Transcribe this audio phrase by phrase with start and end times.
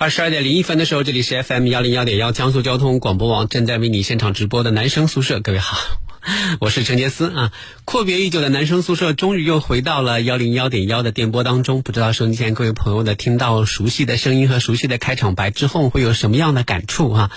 [0.00, 5.76] 二十二点零一分的时候，这里是 FM 幺零幺点幺江苏交通广播网正在为你现场直播的男生宿舍，各位好，
[6.58, 7.52] 我是陈杰斯啊。
[7.84, 17.30] 阔别已久的男生宿舍终于又回到了幺零幺点幺的电波当中，不知道收音机前各位朋友的听到熟悉的声音和熟悉的开场白之后，会有什么样的感触啊？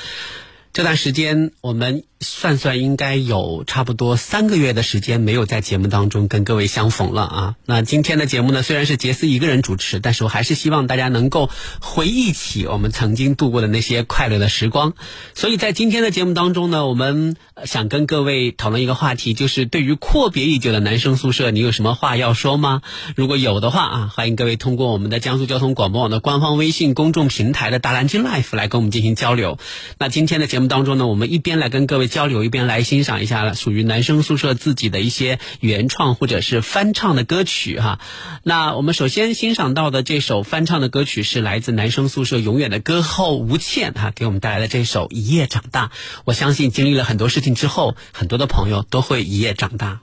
[0.71, 2.05] 这段时间我们。
[2.23, 7.55] 算算应该有差不多三个月的时间没有在节目当中跟各位相逢了啊。
[7.67, 11.51] 那今天的节目呢，虽然是杰斯一个人主持，但是我还是希望大家能够
[11.81, 14.93] 回忆起我们曾经度过的那些快乐的时光。
[15.35, 22.81] 所以在今天的节目当中呢，我们想跟各位讨论一个话题，就是对于阔别已久的男生宿舍，你有什么话要说吗？
[23.17, 29.59] 如果有的话啊，欢迎各位通过我们的江苏交通广播网的官方微信公众平台的大蓝鲸 Life 来跟我们进行交流。
[29.97, 32.12] 那今天的节目当中呢，我们一边来跟各位。
[32.13, 37.99] 交流一边来欣赏一下属于男生宿舍自己的一些原创或者是翻唱的歌曲哈。
[38.43, 45.87] 那我们首先欣赏到的这首翻唱的歌曲是来自男生宿舍永远的歌后吴倩哈给我们带来的这首《一夜长大》。
[46.23, 50.01] 我相信经历了很多事情之后，很多的朋友都会一夜长大。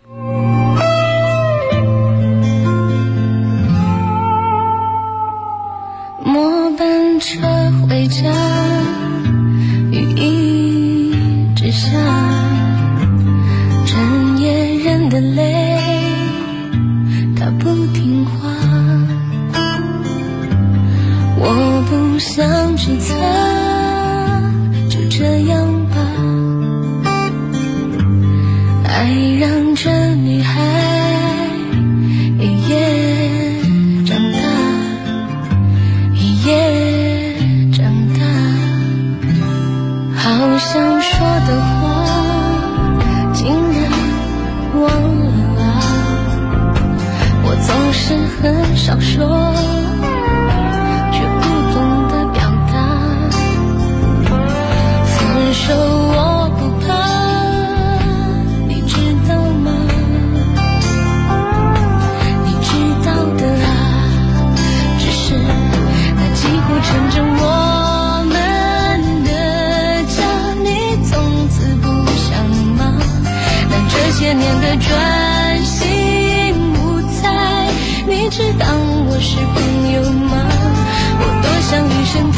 [6.24, 7.38] 末班车
[7.88, 8.79] 回家。
[15.10, 15.76] 的泪，
[17.36, 18.48] 他不听话，
[21.36, 23.12] 我不想指责，
[24.88, 25.96] 就这样吧。
[28.84, 30.60] 爱让这女孩
[32.38, 33.58] 一夜
[34.06, 34.38] 长大，
[36.14, 37.34] 一夜
[37.72, 37.82] 长
[38.14, 38.20] 大，
[40.14, 40.99] 好像。
[48.90, 49.69] 想说。
[79.20, 80.48] 是朋友吗？
[81.20, 82.32] 我多想一生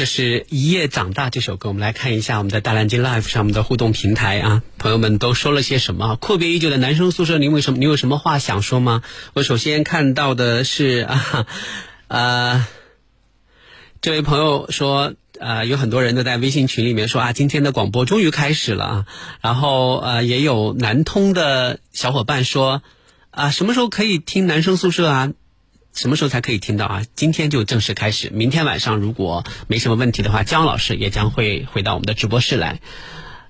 [0.00, 6.16] 这是一夜长大这首歌，我们来看一下我们的大蓝鲸 Live 上面的互动平台啊，朋友们都说了些什么？
[6.16, 7.78] 阔别已久的男生宿舍，你为什么？
[7.78, 9.02] 你有什么话想说吗？
[9.34, 11.46] 我首先看到的是啊，
[12.08, 12.66] 呃，
[14.00, 19.06] 这位朋友说，呃，有很多人都在微信群里面说啊，今天的广播终于开始了啊，
[19.42, 22.82] 然后呃，也有南通的小伙伴说
[23.32, 25.32] 啊，什么时候可以听男生宿舍啊？
[25.94, 27.02] 什么时候才可以听到啊？
[27.14, 32.80] 今天就正式开始，明天晚上如果没什么问题的话，姜老师也将会回到我们的直播室来。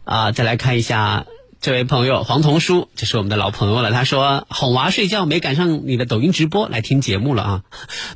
[0.04, 1.26] 啊，再来看一下
[1.60, 3.92] 这位朋友黄童书，这是我们的老朋友了。
[3.92, 7.62] 他说哄娃睡觉没赶上你的抖音直播来听节目了啊。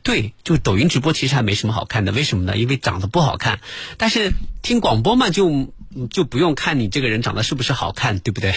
[0.03, 2.57] 对，就抖音直播其实还没什么好看的，为什么呢？
[2.57, 3.61] 因为长得不好看。
[3.99, 4.33] 但是
[4.63, 5.73] 听广播嘛，就。
[6.11, 8.55] 就不用看你这个人长得是不是好看，对不对？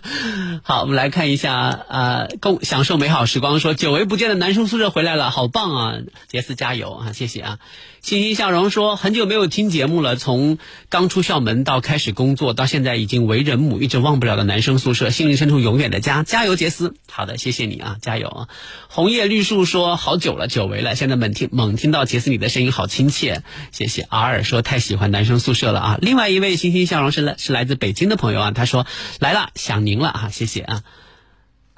[0.62, 3.60] 好，我们来看一下啊，共享受美好时光。
[3.60, 5.94] 说久违不见的男生宿舍回来了，好棒啊！
[6.28, 7.58] 杰斯加油啊，谢谢啊。
[8.02, 10.58] 欣欣向荣说很久没有听节目了，从
[10.88, 16.22] 刚出校门到开始工作，到现在已经为人母，一直忘不了的男生宿舍，心灵深处永远的家。
[16.22, 16.94] 加油，杰斯！
[17.10, 18.48] 好的，谢谢你啊，加油啊。
[18.88, 23.42] 红叶绿树说好久了，久违了，现在猛听猛听到杰斯你的声音，好亲切。
[23.70, 25.98] 谢谢 R 说太喜欢男生宿舍了啊。
[26.00, 28.86] 另外一位欣欣向荣是来是来自北京的朋友啊，他说
[29.18, 30.82] 来了，想您了啊，谢谢啊。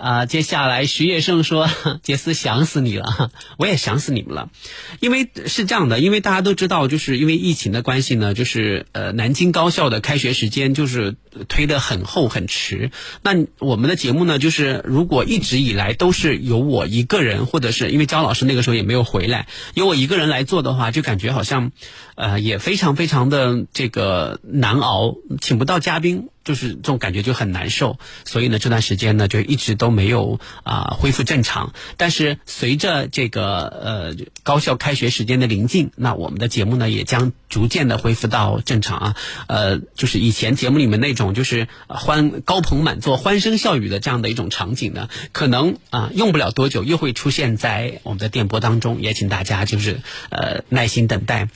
[0.02, 1.70] 啊，接下来徐业胜说
[2.02, 4.50] ：“杰斯想死你了， 我也想死你们了，
[4.98, 11.14] 因为是这样的，因为大家都知道，就是因为疫情的关系呢，就是呃，南京高校的开学时间就是
[11.48, 12.90] 推得很后很迟。
[13.22, 21.70] 那我们的节目呢，就是如果一直以来都是由我一个人，或者是因为焦老师那个时候也没有回来，由我一个人来做的话，就感觉好像
[22.16, 31.72] 呃也非常非常的这个难熬，请不到嘉宾。”就是这种感觉就很难受，所以呢，这段时间呢就一直都没有啊恢复正常。
[31.96, 39.16] 但是随着这个呃高校开学时间的临近，那我们的节目呢也将逐渐的恢复到正常啊。
[39.46, 50.00] 呃，就是以前节目里面那种就是欢高朋满座、欢声笑语的这样的一种场景呢，可能啊用不了多久又会出现在我们的电波当中，也请大家就是
[50.30, 51.48] 呃耐心等待。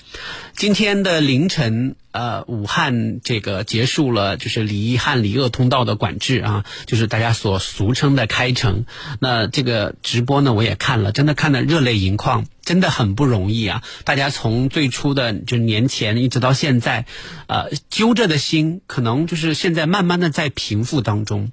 [0.56, 1.96] 今天的凌晨。
[2.12, 8.86] 呃，武汉这个结束了，就是离汉离鄂通道的管制啊，就是大家所俗称的开城。
[9.20, 13.82] 那这个直播呢，我也看了，真的看得热泪盈眶，真的很不容易啊！
[14.04, 17.04] 大家从最初的就年前一直到现在，
[17.48, 21.50] 呃，揪着的心，可能就是现在慢慢的在平复当中。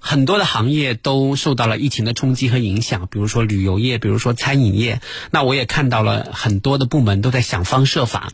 [0.00, 5.00] 很多的行业都受到了疫情的冲击和影响，比如说旅游业，比如说餐饮业。
[5.30, 8.32] 那我也看到了很多的部门都在想方设法。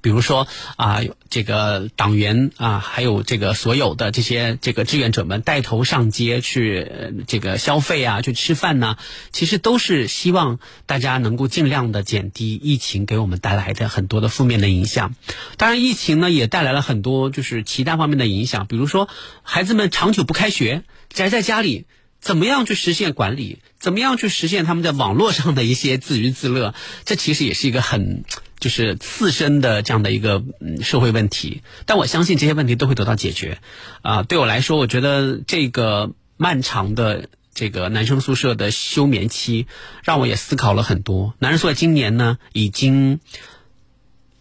[0.00, 0.46] 比如说
[0.76, 6.90] 啊，这个党员啊，还有这个所有的这些这个志愿者们带头上街去
[7.26, 8.96] 这个消费啊，去吃饭呢，
[9.32, 15.14] 其实都是希望大家能够尽量的减低疫情给我们带来的很多的负面的影响。
[15.56, 19.08] 当然，疫情呢也带来了很多就是其他方面的影响，比如说
[19.42, 21.86] 孩子们长久不开学，宅在家里，
[22.20, 23.58] 怎么样去实现管理？
[23.78, 26.74] 怎么样去实现他们在网络上的一些自娱自乐？
[27.04, 28.24] 这其实也是一个很。
[28.58, 30.42] 就是自身的这样的一个
[30.82, 33.58] 社会问题，但我相信这些问题都会得到解决。
[34.02, 39.66] 啊，对我来说，我觉得这个漫长的这个男生宿舍的休眠期，
[40.02, 41.34] 让我也思考了很多。
[41.38, 43.20] 男生宿舍今年呢，已经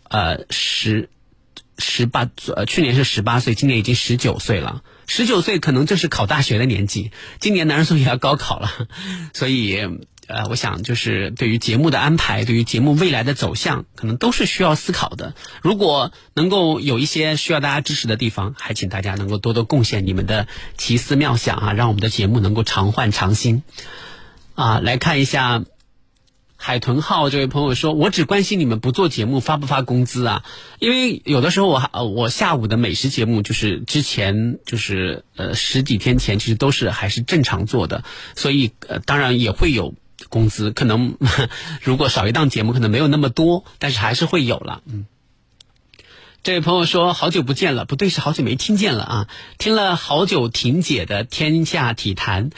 [0.09, 1.09] 呃十
[1.77, 4.81] 十八，呃去年是十八岁，今年已经十九岁了。
[5.05, 8.71] 十九岁可能正是考大学的年纪，今年男生宿舍也要高考了，
[9.33, 9.87] 所以。
[10.27, 15.33] 呃，我想就是对于节目的安排，对于节目未来的走向，可能都是需要思考的。
[15.61, 23.63] 如果能够有一些需要大家支持的地方，还请大家能够多多贡献你们的奇思妙想啊，让我们的节目能够常换常新。
[24.55, 25.63] 啊，来看一下
[26.57, 30.43] 海豚号这位朋友说：“我只关心你们不做节目发不发工资啊？
[30.79, 38.03] 因为有的时候我还我下午的美食节目就是之前就是呃十几天前其实都是还是正常做的，
[38.35, 39.95] 所以呃当然也会有。”
[40.29, 41.17] 工资可能
[41.81, 44.81] 如果少一档节目，可能没有那么多，但是还是会有了。
[44.85, 45.05] 嗯，
[46.43, 49.27] 这位朋友说好久不见了，不对，是好久没听见了啊！
[49.57, 52.49] 听了好久婷姐的《天下体坛》。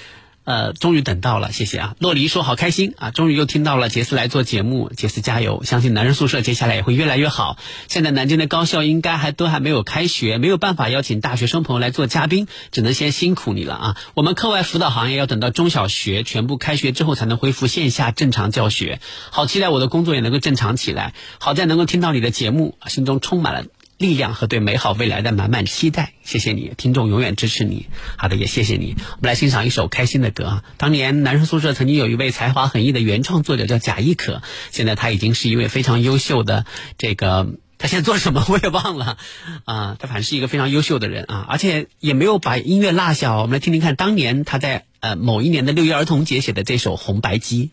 [0.50, 1.96] 呃，终于等到了，谢谢啊！
[2.00, 5.64] 洛黎说好开心啊，终于又听到了杰斯来做节目，杰斯加油！
[5.64, 7.60] 相信男人宿舍接下来也会越来越好。
[7.88, 13.98] 现在南京的高校应该还都还没有开学，没有办法邀请大学生朋友来做嘉宾，只能先辛苦你了啊！
[14.16, 21.14] 我们课外辅导行业要等到中小学全部开学之后才能恢复线下正常教学，好期待我的工作也能够正常起来。
[21.38, 23.66] 好在能够听到你的节目，心中充满了
[24.00, 26.14] 力量和对美好未来的满满期待。
[26.24, 27.86] 谢谢你，听众永远支持你。
[28.18, 28.96] 好的，也谢谢你。
[28.98, 30.64] 我们来欣赏一首开心的歌啊！
[30.78, 34.42] 当年男生宿舍曾经有一位才华横溢的原创作者叫贾亦可，
[34.72, 36.66] 现在他已经是一位非常优秀的
[36.98, 37.48] 这个。
[37.78, 39.18] 他现在做什么我也忘了，
[39.64, 43.38] 啊，他反正是一个非常优秀的人啊，而且也没有把音乐落下。
[43.38, 47.72] 我们来听听看，当年他在呃某一年的六一儿童节写的这首《红白机》。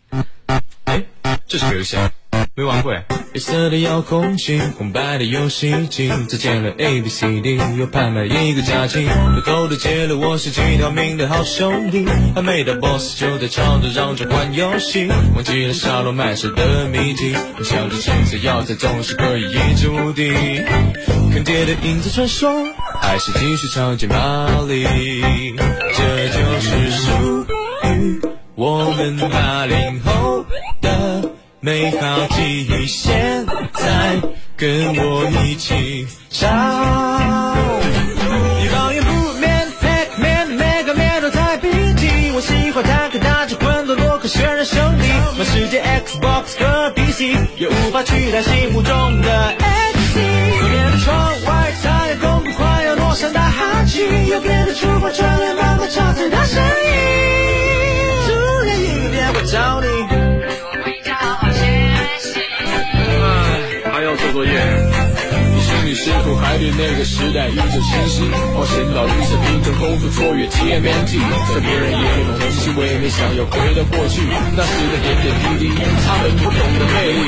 [0.84, 1.04] 哎，
[1.48, 1.96] 这是个游戏，
[2.58, 3.04] 没玩过哎。
[3.34, 20.32] 黑色的遥控器，红白的游戏机，只见了 A B C D，又盼了一个假期，偷偷的借了我十几条命的好兄弟，还没到 boss 就在吵着嚷着玩游戏，忘记了沙漏卖射的秘籍，想着青色要塞总是可以一直无敌，
[21.34, 22.50] 坑爹的影子传说，
[23.02, 24.82] 还是继续超级玛丽，
[25.94, 27.46] 这就是属
[27.84, 28.20] 于
[28.54, 30.35] 我们八零后。
[31.66, 33.44] 美好记忆，现
[33.74, 34.22] 在
[34.56, 36.48] 跟我一起唱。
[38.62, 39.48] 一包烟不灭
[39.82, 42.34] ，Pac-Man，每个面都太逼近。
[42.36, 45.08] 我喜欢坦克大战混沌洛克血染胜利。
[45.36, 49.54] 满世界 Xbox 和 PC，也无法取代心目中的
[66.58, 68.22] 对那个时代依旧清晰？
[68.54, 71.20] 冒险到绿色兵种，工作卓越 TMNT，
[71.52, 74.22] 在别人眼里真心未免，想要回到过去，
[74.56, 75.68] 那时的点点滴滴，
[76.06, 77.18] 他们不懂的魅力。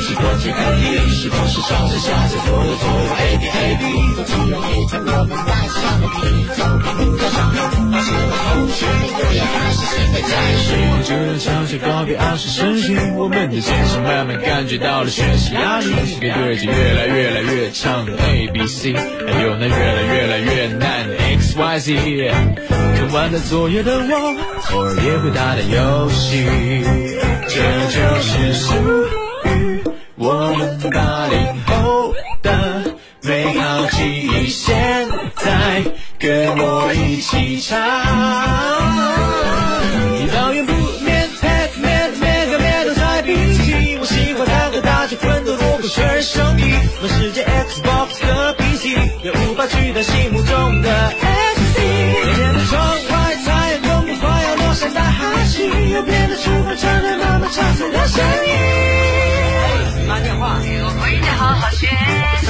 [0.00, 3.82] 记得东西东西飞，一起过去看地，是不是上山下海左右左右 A B A B，
[4.16, 6.16] 都只愿意在我们带上的皮，
[6.54, 10.66] 走遍云端上空，那时的同学，永远还是现在在世。
[11.08, 14.68] 就让悄悄告别二十世纪，我们的肩上慢慢感。
[14.68, 15.86] 觉到了学习压力，
[16.20, 22.30] 面对着越来越来越长的 A B C，还有那越来越来越难的 X Y Z。
[22.68, 24.36] 看完了作业的我，
[24.74, 26.44] 偶尔也会打打游戏。
[27.48, 29.17] 这就是属于
[30.58, 32.12] 用八零后
[32.42, 32.82] 的
[33.22, 35.84] 美好记忆，现在
[36.18, 37.78] 跟我一起唱。
[40.34, 40.72] 老远不
[41.04, 46.74] 灭 p a c m a n m a n 都在比起，我喜欢他和大家奋斗如虎，全胜利。
[47.02, 48.86] 问世界 Xbox 的 PC，
[49.22, 51.78] 也无法取代心目中的 XD。
[51.78, 58.87] 每天的窗外彩虹，快要落下大喊起又变得出发，传来妈妈唱出的声音。
[60.22, 62.46] 电话，给我回家好好学习。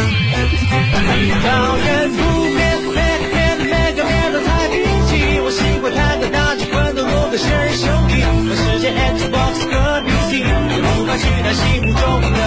[1.20, 2.18] 一道烟不
[2.54, 2.58] 灭，
[2.94, 5.44] 每个面每个面都太平静。
[5.44, 10.44] 我喜欢坦克大战混沌罗格血人兄弟，满世界 Xbox 和 PC 也
[10.80, 12.38] 无法取代心目中的。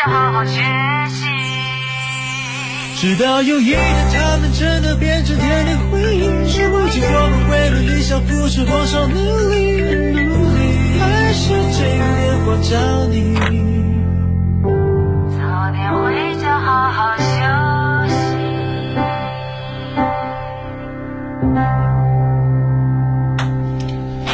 [0.00, 0.62] 好好学
[1.10, 1.27] 习。
[3.00, 3.78] 直到有一天，
[4.12, 6.48] 他们真的变成甜蜜回忆。
[6.48, 9.14] 是不清我们为了理想付出多少努
[9.50, 9.82] 力，
[10.18, 10.18] 努
[10.56, 12.74] 力还是这个电话找
[13.06, 13.38] 你。
[15.38, 16.90] 早点回家好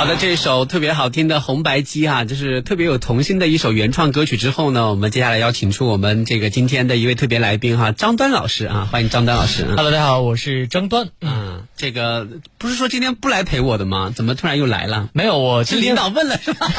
[0.06, 4.36] 的，这首特别好听的《红白机》啊，就是特别有童心的一首原创歌曲。
[4.36, 9.64] 之后呢，我们接下来邀请出我们这个今天的一位特别来宾哈，张端老师啊，欢迎张端老师。
[9.64, 11.08] Hello，大家好，我是张端。
[11.20, 12.26] 嗯，这个
[12.58, 14.12] 不是说今天不来陪我的吗？
[14.14, 15.08] 怎么突然又来了？
[15.12, 16.68] 没有，我是领导问了是吧？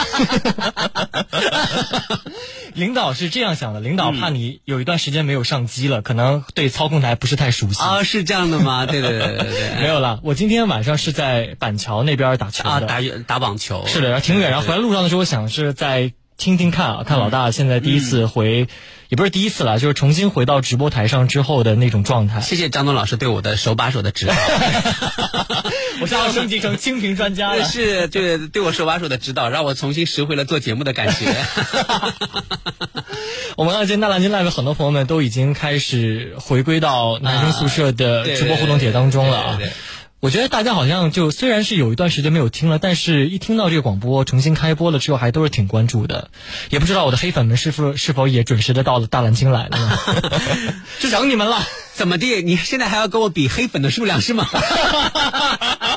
[2.74, 8.86] 领导是这样想的，领导怕你有一段时间没有上机了，可能对操控台不是太熟悉啊，是这样的吗？
[8.86, 10.20] 对对对对对， 没有了。
[10.24, 13.86] 我今天晚上是在板桥那边打球啊，打打网球。
[13.88, 14.52] 是的，然后挺远。
[14.52, 18.68] 然后回来路上的时候，我想是在听听看啊，看老大现在第一次回，
[19.10, 22.42] 也不是第一次了，就是重新回到直播台上之后的那种状态。
[22.42, 24.34] 谢谢张东老师对我的手把手的指导
[26.02, 27.64] 我现在要升级成清评专家了。
[27.64, 31.34] 是，对，对我手把手的指导，让我重新拾回了做节目的感觉。
[33.56, 39.60] 我们二间大蓝鲸 live 很多朋友们都已经开始回归到男生宿舍的直播互动帖当中了啊。
[40.26, 46.32] 我觉得大家好像就虽然是有一段时间没有听了，但是一听到这个广播重新开播了之后，还都是挺关注的。
[46.72, 49.96] 也不知道我的黑粉们是否是否也准时的到了大蓝鲸来了呢？
[51.00, 51.62] 就等你们了。
[51.94, 52.42] 怎么地？
[52.42, 54.50] 你现在还要跟我比黑粉的数量是吗？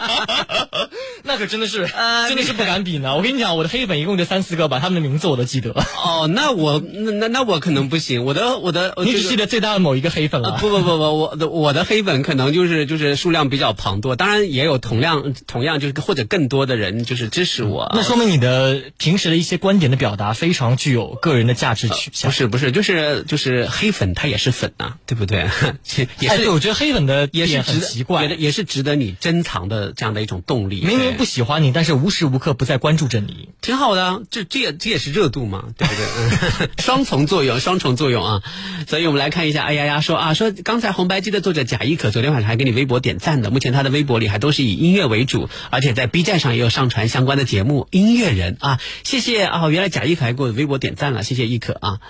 [1.38, 1.86] 那可真的是，
[2.28, 3.16] 真的是不敢比呢。
[3.16, 5.70] 我跟你讲，我的黑粉一共就三四个吧，他们的名字我都记得。
[5.70, 10.58] 哦，那我那那那我可能不行，我的我的你只记得最大的某一个黑粉了。
[10.60, 17.88] 不不不不，我的我的黑粉可能就是就是数量比较庞多，当然也有同样同样就是或者更多的人就是支持我。
[17.94, 22.30] 那说明你的平时的一些观点的表达非常具有个人的价值取向。
[22.30, 25.46] 不是不是，就是就是黑粉他也是粉呐，对不对？
[26.18, 30.82] 也是，我觉得黑粉的也是很奇怪，也是值得你珍藏的这样的一种动力。
[30.84, 34.22] 明明不喜欢你，但是无时无刻不在关注着你，挺好的。
[34.30, 36.70] 这这也这也是热度嘛，对不对？
[36.82, 38.42] 双重作用，双重作用啊！
[38.88, 43.50] 所以我们来看一下，哎呀呀，说啊，说刚才红白机的作者贾一可昨天晚上还给你微博点赞的。
[43.50, 47.86] 目前他的微博里还都是以音乐为主，而且在 B 站上也有上传相关的节目。
[47.90, 49.68] 音乐人啊，谢谢啊！
[49.68, 52.00] 原来贾一可还给我微博点赞了，谢谢一可啊。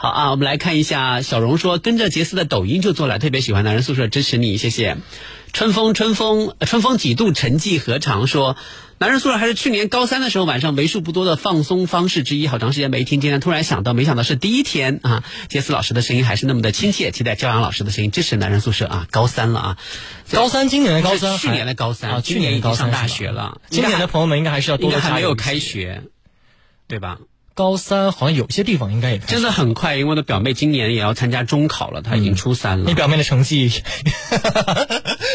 [0.00, 4.96] 好啊，我们来看一下，小荣说跟着杰斯的抖音就做了，特别喜欢男人宿舍，支持你，谢谢。
[5.52, 8.28] 春风春风春风几度，沉寂何长？
[8.28, 8.56] 说
[8.98, 15.24] 男人宿舍还是去年高三的时候晚上为数不多的放松方式之一，好长时间没听，今天突然想到，没想到是第一天啊！
[15.48, 19.08] 杰斯老师的声音还是那么的亲切，期待骄阳老师的声音，支持男人宿舍啊！
[19.10, 19.78] 高三了啊，
[20.30, 26.04] 高三今年的高三，去年的高三啊，去年高上大学了，今年的朋友们应该还是要多该还没有开学，
[26.86, 27.18] 对吧？
[27.58, 32.84] 高三好像有些地方应该也真的很快，因为我的表妹今年也要参加中考了，她已经初三了。
[32.86, 33.72] 你表妹的成绩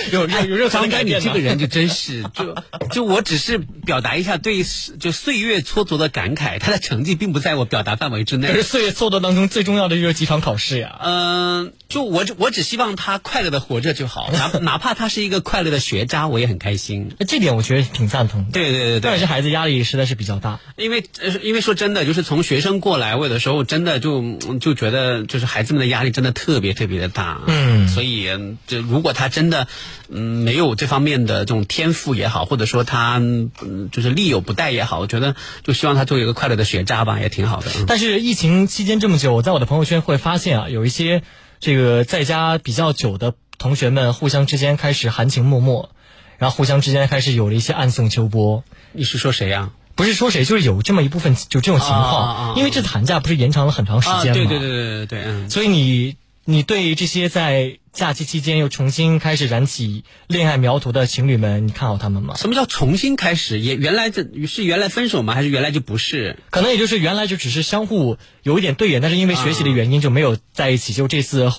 [0.11, 0.69] 有有有
[1.03, 2.55] 你这个人就真是，就
[2.91, 4.63] 就我只是表达一下对
[4.99, 8.47] 就岁月蹉跎的感慨，他的成绩并不在我表达范围之内。
[8.47, 10.97] 可是岁月蹉跎当中最重要的就是几场考试呀。
[11.03, 17.11] 嗯，就我我只希望他快乐的活着就好，哪 哪怕他是一个快乐的学渣，我也很开心。
[17.27, 18.51] 这点我觉得挺赞同的。
[18.53, 21.03] 对对对对，但是孩子压力实在是比较大，因为
[21.41, 22.13] 因为说真的就。
[22.13, 27.41] 就是从学生过来，我有的时候真的就就觉得，就是孩子们的压力真的特别特别的大。
[27.47, 28.29] 嗯，所以
[28.67, 29.67] 就如果他真的
[30.09, 33.51] 嗯没有这方面的这种天赋也好，或者说他嗯
[33.91, 37.71] 就是力有不逮也好，我觉得就希望他做一个快乐的学渣吧，也挺好的。
[37.87, 41.23] 但是疫情期间这么久，我在我的朋友圈会发现啊，有一些
[41.59, 45.89] 这个在家比较久的同学们，互相之间开始含情脉脉，
[46.37, 48.63] 然后互相之间开始有了一些暗送秋波。
[48.91, 49.71] 你是说谁呀？
[49.95, 54.33] 不是说谁，就是有这么一部分就这种情况，因为这次寒假不是延长了很长时间吗？
[54.33, 55.49] 对对对对对对。
[55.49, 62.35] 所以你你对这些在假期期间又重新开始燃起恋爱苗头的情侣们，你看好他们吗？
[62.35, 63.59] 什么叫重新开始？
[63.59, 65.35] 也原来这是原来分手吗？
[65.35, 66.37] 还是原来就不是？
[66.49, 70.91] 可能也就是原来就只是相互有一点对眼，但是因为学习的原因就没有在一起。
[70.91, 71.49] 就这次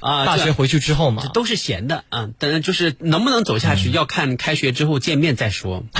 [0.00, 2.28] 啊，大学回去之后嘛，都是闲的啊。
[2.38, 5.84] 等然就是能不能走下去，要看开学之后见面再说。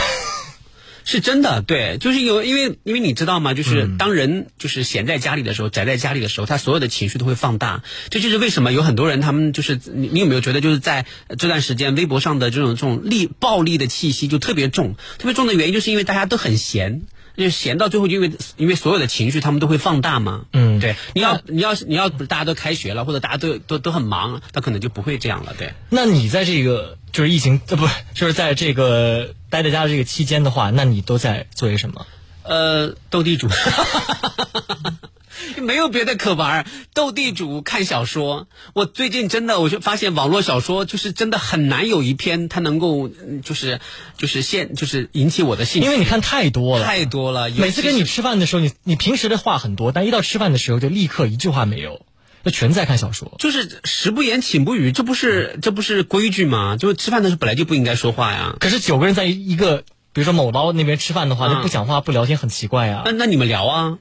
[1.05, 3.53] 是真的，对，就是有，因为因为你知道吗？
[3.55, 7.83] 就是当人就是闲在家里的时候，宅在家里的时候，他所有的情绪都会放大。
[8.11, 11.05] 这就是为什么有很多人，他们就是你，你有没有觉得，就是在
[11.39, 17.03] 这段时间，微博上的这种这种力暴力的气息就特别重，特别重的原因，就是因为大家都很闲。
[17.37, 20.47] 就闲到最后，因为因为所有的情绪他们都会放大嘛。
[20.53, 25.55] 嗯，对，你要你要你要大家都开学了，或者大家都都都很忙，他可能就不会这样了。
[25.59, 25.75] 对。
[25.91, 32.07] 那你在这个就是疫情呃不就是在这个待在家的这个期间的话，那你都在做些什么？
[32.43, 33.49] 呃，斗地主。
[35.63, 38.47] 没有别的可玩，斗地主、看小说。
[38.73, 43.09] 我最近真的，我就发现网络小说就是真的很难有一篇它能够
[43.43, 43.81] 就是
[44.17, 47.51] 就是现就是引起我的兴趣，因为你看太多了，太多了。
[47.51, 52.05] 每次跟你吃饭的时候，你你平时的话很多，但一到吃饭的时候就立刻一句话没有，
[52.43, 53.35] 那全在看小说。
[53.39, 56.77] 就是食不言，寝不语，这不是这不是规矩吗？
[56.77, 58.57] 就是吃饭的时候本来就不应该说话呀。
[58.61, 63.03] 可是九个人在一个，比如说某捞那边吃饭的话，就不讲话不聊天很奇怪呀。
[63.05, 63.99] 那那你们聊啊。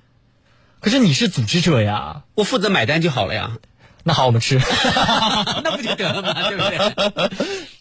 [0.83, 3.51] 可是你是组织者呀，我负责买单就好了呀。
[4.03, 4.59] 那好，我们吃，
[5.63, 6.33] 那不就得了吗？
[6.49, 7.29] 对不对？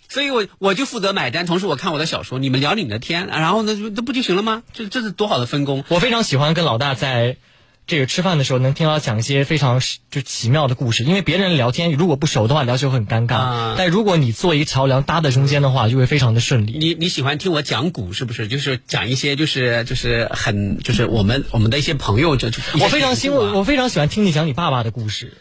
[0.09, 4.63] 所以我我就负责买单，同时我看我的小说，你们聊你们的天，然后呢，这不就行了吗？
[4.73, 5.83] 这这是多好的分工！
[5.89, 7.39] 我非常喜欢跟老大在。
[7.87, 16.79] 这个吃饭的时候能听到讲一些非常就奇妙的故事，因为别人聊天如果不熟的话聊起会很尴尬，但如果你做一个桥梁搭在中间的话，就会非常的顺利。
[16.79, 18.49] 你你喜欢听我讲古是不是？
[18.49, 25.33] 就是讲一些就是就是很就是我们我们的一些朋友就就我非常喜我我非常喜欢听你讲你爸爸的故事。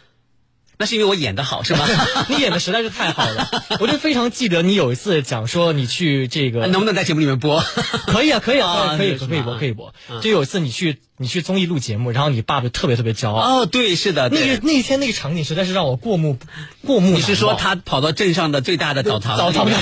[0.78, 1.86] 那是因为我演的好是吗？
[2.28, 3.48] 你演的实在是太好了，
[3.80, 7.64] 我就非常记得你有一次讲说你去这个能不能在节目里面播？
[8.08, 9.94] 可以啊，可以啊，可以可以播可以播。
[10.24, 13.62] 就有一次你去你去综艺录节目，然后你爸爸特别特别骄傲。
[13.62, 16.40] 哦，对，是的，那个那天那个场景实在是让我过目
[16.84, 17.12] 过目。
[17.12, 19.38] 你是说他跑到镇上的最大的澡堂？
[19.38, 19.70] 澡堂。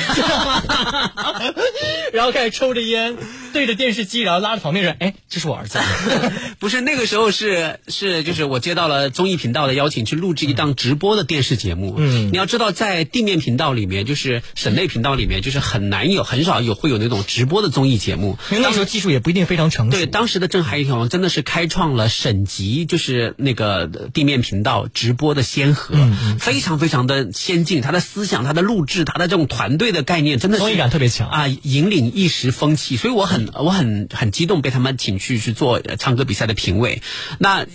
[2.12, 3.16] 然后开始抽着烟，
[3.54, 5.80] 对着电视机，然后拉着旁边人，哎，这是我儿子。
[6.60, 11.96] 不是那个时候是是就是我接到了综艺频道的邀请去录制一档直播的电视节目。
[11.98, 18.38] 嗯，你要知道在地面频道里面，就是省内频道里面，就是很难有很少有会有那种直播的综艺节目。
[18.52, 19.92] 因为那时候技术也不一定非常成熟。
[19.92, 25.96] 对，当时的郑海一条龙真的是开创了省级就是那个地面频道直播的先河，
[26.40, 27.82] 非常非常的先进。
[27.82, 32.98] 他的思想、他的录制、他的这种团队的概念，真的是综艺感特别强啊，引领一时风气。
[32.98, 37.02] 所以我很我很很激动，被他们请去去做唱歌比赛的评委。
[37.38, 37.66] 那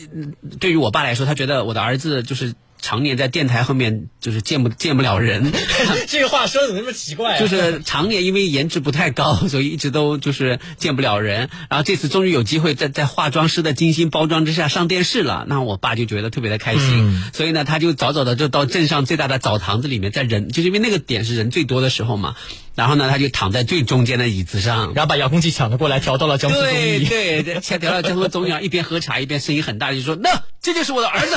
[0.61, 2.55] 对于我爸来说，他觉得我的儿子就是。
[2.85, 5.51] 常年在电台后面就是见不见不了人，
[6.07, 7.41] 这个话说的怎么那么奇怪？
[7.41, 11.49] 就是常年因为颜值不太高，所以一直都就是见不了人。
[11.71, 17.23] 然后这次终于有机会在在化妆师的精心包装之下上电视了，那我爸就觉得特别的开心。
[17.33, 22.37] 所以呢，他就早早的就到镇上最大的澡堂子里面，在人就是因为那个点是人最多的时候嘛。
[22.75, 27.05] 然后呢，他就躺在最中间的椅子上，然后把遥控器抢了过来，调到了江苏综艺。
[27.05, 31.37] 对对，调调到江苏综艺，一边喝茶一边声音很大，就说：“那这就是我的儿子。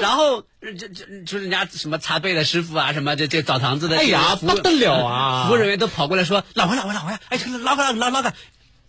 [0.00, 5.46] 然后这这就是人家什么擦背的师傅啊，什么这这澡堂子的，哎呀不得了啊！
[5.48, 8.32] 服务人员都跑过来说：“老婆老婆老婆呀，哎，老个老老个，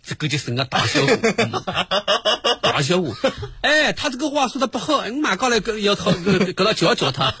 [0.04, 1.16] 这个就是个大小虎，
[2.62, 3.14] 大小虎。
[3.60, 6.12] 哎，他这个话说的不好，你马过来要他，
[6.54, 7.34] 搁到教教他。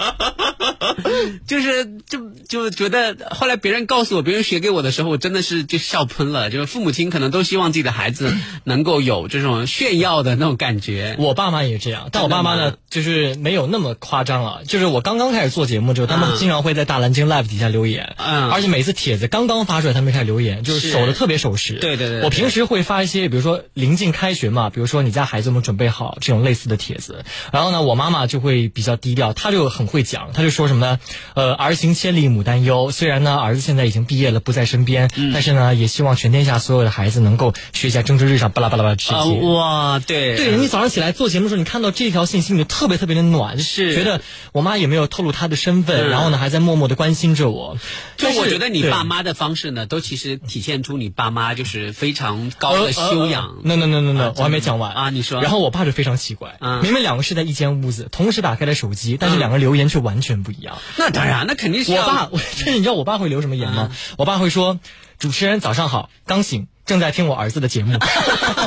[1.46, 6.50] 就是就就觉得，后来别人告诉我，别人学给我的时候，我真的是就笑喷了。
[6.50, 11.16] 就是父母亲可能都希望自己的孩子能够有这种炫耀的那种感觉。
[11.18, 14.62] 我爸妈也这样，但我爸妈呢，就是没有那么夸张了。
[14.66, 21.74] 就是我刚刚开始做节目之后，他们经常会在大蓝鲸 Live 底下留言，嗯，而且每次帖子刚刚发出来，他们开始留言，就是守的特别守时。
[21.74, 22.22] 对对对。
[22.22, 31.00] 我平时会发一些，比如说临近开学嘛，比如说你家孩子们准备好这种类似的帖子，然后呢，我妈妈就会比较低调，她就很会讲，她就说什么呢？
[31.34, 32.90] 呃，儿行千里母担忧。
[32.90, 39.40] 虽然呢，儿子现在已经毕业了，不在身边，但是呢，也希望全天下所有的孩子能够学习蒸蒸日上，巴拉巴拉巴拉这些。
[39.40, 44.20] 哇，对，对你早上起来做节目的时候，你看到这条信息，你就特别特别的暖，是觉得
[44.52, 47.78] 我妈也没有透露她的身份，然后呢，还在默默的关心着我。
[48.16, 53.58] 就我觉得你爸妈的方式呢，都其实体现出你爸妈就是非常高的修养。
[53.62, 55.40] no no no no no，我还没讲完啊，你说。
[55.42, 60.78] 然后我爸就非常奇怪，明明两个是在一间屋子，同时打开了手机，但是两个留言却完全不一样。
[60.96, 62.30] 那当然，那肯定是我爸。
[62.36, 63.90] 甚至 你知道我爸会留什么言吗？
[64.18, 64.80] 我爸会说
[65.18, 67.98] ：“主持人早上好，刚醒。”正在听我儿子的节目，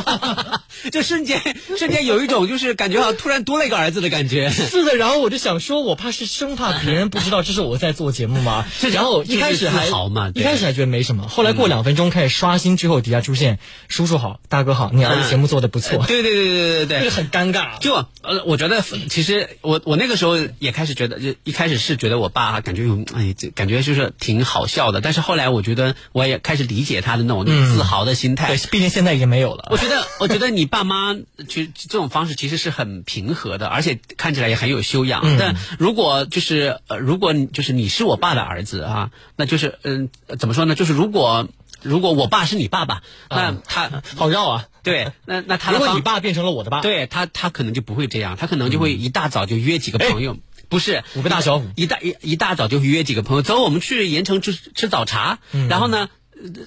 [0.92, 1.40] 就瞬间
[1.78, 4.50] 瞬间有一种就是感觉好像突然多了一个儿子的感觉。
[4.50, 8.66] 是的，然后我就想说，我怕是生怕别人不知道这是我在做节目吗？
[8.92, 16.04] 然后一开始还好嘛一开始还觉得没什么，后来过两分钟开始刷新之后，底下出现叔叔好，大哥好，你儿子节目做的不错。
[16.08, 17.78] 对对对对对对对，很尴尬。
[17.80, 28.06] 就呃，我觉得其实我我那个时候也开始觉得，就一开始是觉得我爸感觉有哎，感觉就是挺好笑的，但是后来我觉得我也开始理解他的那种自豪。
[28.06, 29.68] 的心态，对，毕竟现在已经没有了。
[29.70, 31.14] 我觉得，我觉得你爸妈
[31.48, 35.38] 其实这种方式其实是很平和的，而且看起来也很有修养。
[35.38, 40.74] 但如果就是呃，如果就是你是我爸的儿子啊，那就是嗯，怎么说呢？
[40.74, 41.48] 就是如果
[41.82, 44.66] 如果我爸是你爸爸，那他 好绕啊。
[44.82, 50.38] 对，那那他如果你爸变成了我的爸，对他他可能就不会这样，他可能就会一大早就约几个朋友，
[50.70, 56.10] 不是五个大小虎，一大一一大早就约几个朋友，走，我们去盐城吃吃早茶，然后呢。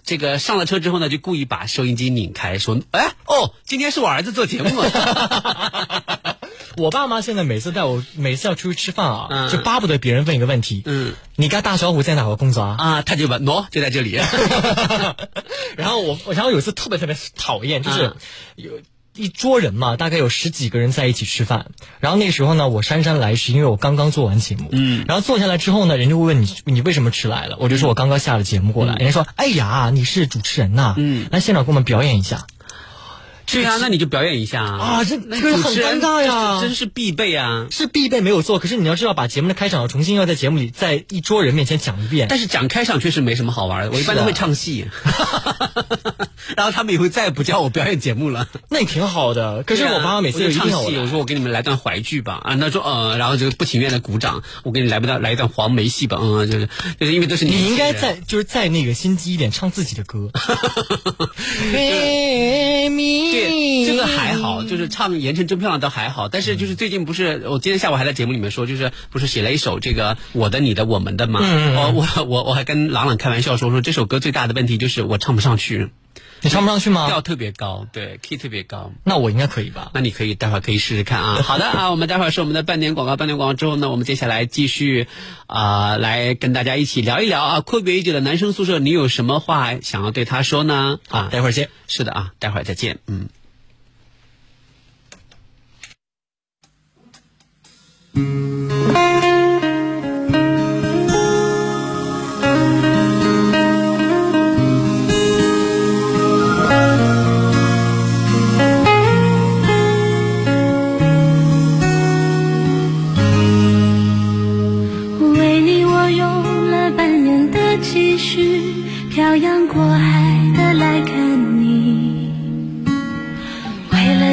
[0.05, 4.71] 这个上了车之后呢，就故意把收音机拧开，说：“哎，哦，今天是我儿子做节目。”
[6.77, 14.13] 我爸妈现在每次带我，每次要出去吃饭啊，就巴不得别人问一个问题：“嗯，你家大小虎在哪个工作啊？”啊，他就问：“喏，就在这里。”
[15.77, 18.13] 然后我，然后有一次特别特别讨厌，就是
[18.57, 18.73] 有。
[19.19, 21.67] 一桌人嘛，大概有十几个人在一起吃饭。
[21.99, 24.69] 然后那时候呢，我姗姗来迟，因为我刚刚做完节目。
[24.71, 25.05] 嗯。
[25.09, 27.57] 然后坐下来之后呢，人就会问你，你为什么迟来了？
[27.59, 28.95] 我就说我刚刚下了节目过来。
[28.95, 30.95] 人家说，哎呀，你是主持人呐。
[30.97, 31.27] 嗯。
[31.33, 32.47] 来现场给我们表演一下。
[33.51, 34.79] 对啊，那你就表演一下啊！
[34.79, 37.67] 啊，这这个很尴尬呀，真是必备啊！
[37.71, 42.29] 是必备没有错，可是你要知道，把节目的开场重新要在节目里在一桌人面前讲一遍。
[42.29, 44.87] 但是讲开场确实没什么好玩的，我一般都会唱戏，
[46.57, 48.47] 然后他们以后再也不叫我表演节目了。
[48.69, 56.69] 那也挺好的，可是我妈妈每次就唱戏，我说我给你们来段淮剧吧，啊，那说呃，然后就不情愿的鼓掌，我给你来不到来一段黄梅戏吧，嗯，就是
[57.01, 60.31] 就是因为都是你应该在就是在那个心机一点，唱自己的歌。
[63.41, 71.41] 对，这个还好，就是唱《盐城真漂亮》倒还好，但是就是最近不是，我今天下午还在节目里面说，就是不是写了一首这个我的、你的、我们的嘛？
[71.43, 75.91] 我我我我还跟朗朗开玩笑说，说这首歌最大的问题就是我唱不上去。
[76.41, 77.07] 你唱不上去吗？
[77.09, 78.93] 调特别高，对，key 特别高。
[79.05, 79.91] 那我应该可以吧？
[79.93, 81.41] 那你可以待会儿可以试试看啊。
[81.43, 85.09] 好的啊，我们待会儿是我们的半点广告，半点广告之后呢，我们接下来继续
[85.47, 91.01] 啊，来跟大家一起聊一聊啊，阔别已久的男生宿舍，你有什么话想要对他说呢？
[91.09, 91.71] 啊，待会儿见。
[91.87, 92.99] 是的啊，待会儿再见。
[93.07, 93.29] 嗯。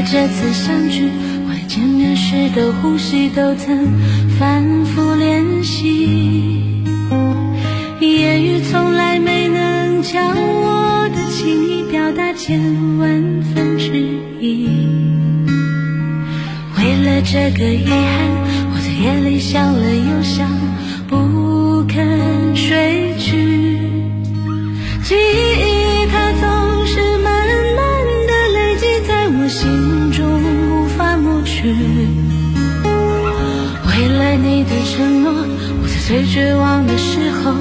[0.07, 1.09] 这次相聚，
[1.49, 3.87] 为见面时的呼吸都曾
[4.37, 6.61] 反复练习。
[7.99, 12.61] 言语从来没能将我的情意表达千
[12.99, 13.97] 万分之
[14.39, 14.69] 一。
[16.77, 18.29] 为了这个遗憾，
[18.71, 20.47] 我在夜里想了又想，
[21.07, 23.04] 不肯睡
[29.47, 31.73] 心中无法抹去。
[33.87, 35.31] 为了你的承诺，
[35.81, 37.53] 我在最绝望的时候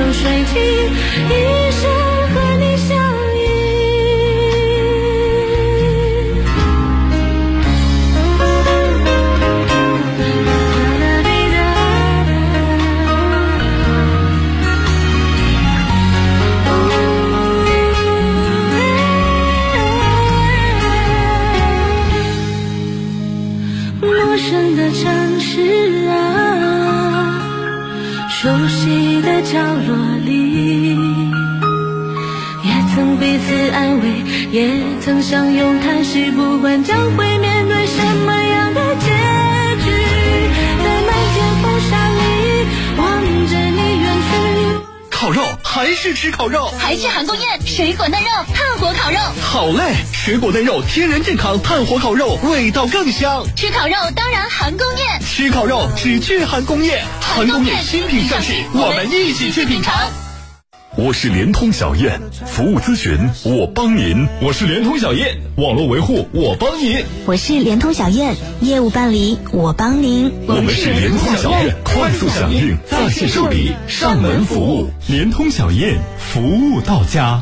[0.00, 1.59] 流水听。
[32.94, 34.08] 曾彼此安慰，
[34.50, 34.68] 也
[35.00, 39.06] 曾相拥叹息，不管将会面对什么样的结
[39.84, 39.90] 局，
[40.82, 42.66] 在漫天风沙里
[42.98, 44.30] 望着你远去。
[45.08, 49.18] 烤肉还是吃烤肉，还是韩宫宴，水果嫩肉，炭火烤肉。
[49.40, 53.44] 好嘞，水果嫩肉，天然健康，炭火烤肉，味道更香。
[53.54, 57.04] 吃烤肉当然韩工宴，吃烤肉只去韩工宴。
[57.20, 59.94] 韩工宴新品上市，我们一起去品尝。
[61.02, 64.28] 我是联通小燕，服务咨询我帮您。
[64.42, 67.02] 我是联通小燕，网络维护我帮您。
[67.24, 70.30] 我是联通小燕，业务办理我帮您。
[70.46, 74.90] 我们是联通小燕，快速响应，在线受理，上门服务。
[75.06, 77.40] 联通小燕，服务到家。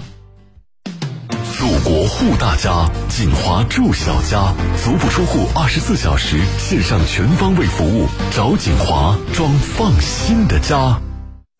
[1.58, 11.00] 祖国护大家，锦华住小家，足不出户，二十四小时线上全方位服务，找锦华装放心的家。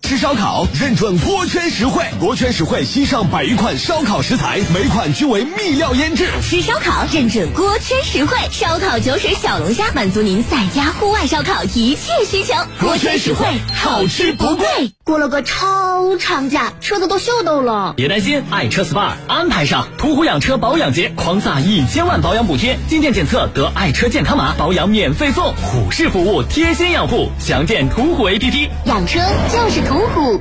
[0.01, 6.31] 吃烧烤认准锅圈实惠，锅圈实惠新上百余款烧烤食材，每款均为秘料腌制。
[6.41, 12.55] 吃烧烤认准锅圈实惠，烧烤酒水小龙虾满足您在家户外烧烤一切需求。
[12.81, 14.67] 锅圈实惠，好吃不贵。
[15.05, 17.95] 过了个超长假，车子都秀逗了。
[17.97, 25.55] 别担心，爱车 SPA 安排上，途虎养车保养节狂撒一千万保养补贴，进店检测得爱车健康码，保养免费送。
[25.57, 28.69] 虎式服务，贴心养护，详见途虎 APP。
[28.85, 29.19] 养车
[29.53, 29.88] 就是。
[29.89, 30.39] 途虎，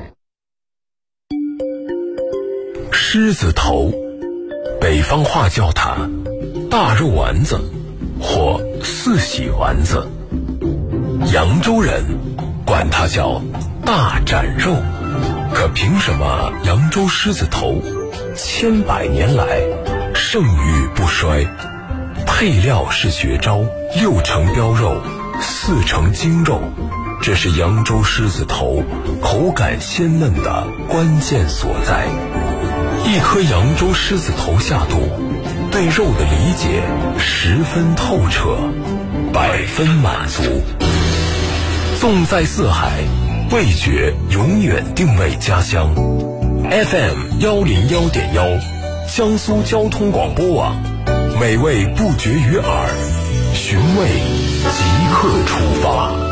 [2.92, 3.94] 狮子头，
[4.82, 5.96] 北方话叫它
[6.70, 7.58] 大肉丸子
[8.20, 10.06] 或四喜丸子，
[11.34, 12.04] 扬州人
[12.66, 13.42] 管它叫
[13.86, 14.76] 大斩肉。
[15.54, 17.82] 可凭什么扬州狮子头
[18.36, 19.62] 千百年来
[20.14, 21.48] 盛誉不衰？
[22.26, 23.62] 配料是绝招，
[23.96, 25.02] 六成膘肉，
[25.40, 26.62] 四成精肉。
[27.22, 28.84] 这是扬州狮子头
[29.22, 32.08] 口感鲜嫩的关键所在。
[33.06, 35.10] 一颗扬州狮子头下肚，
[35.72, 36.82] 对肉的理解
[37.18, 38.58] 十分透彻，
[39.34, 40.44] 百分满足。
[42.00, 42.92] 纵在四海，
[43.52, 45.94] 味觉永远定位家乡。
[46.70, 48.44] FM 幺零幺点幺，
[49.08, 50.76] 江苏交通广播网，
[51.40, 52.90] 美味不绝于耳，
[53.54, 54.08] 寻味
[54.72, 56.27] 即刻出发。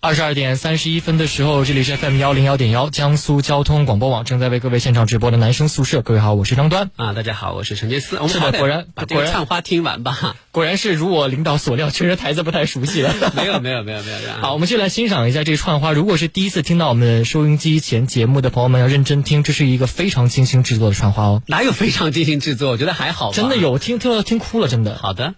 [0.00, 6.02] 二十二点三十一分的时候，这里是 FM 幺零幺点幺江苏交通广播网正在为各位现场直播的男生宿舍。
[6.02, 8.16] 各位好，我是张端啊，大家好，我是陈杰思。
[8.28, 10.36] 是的，果然把这个唱花听完吧。
[10.52, 13.12] 果然是如我领导所料， 确实台子不太熟悉了。
[13.34, 14.18] 没有没有没有没有。
[14.40, 15.90] 好，我们就来欣赏一下这串花。
[15.90, 21.42] 如果是第一次听到我们收音机前节目的朋友们，要认真听，这是一个非常精心制作的串花哦。
[21.46, 22.70] 哪有非常精心制作？
[22.70, 23.32] 我觉得还好。
[23.32, 24.96] 真的有，听听到听哭了，真的。
[24.96, 25.34] 好的。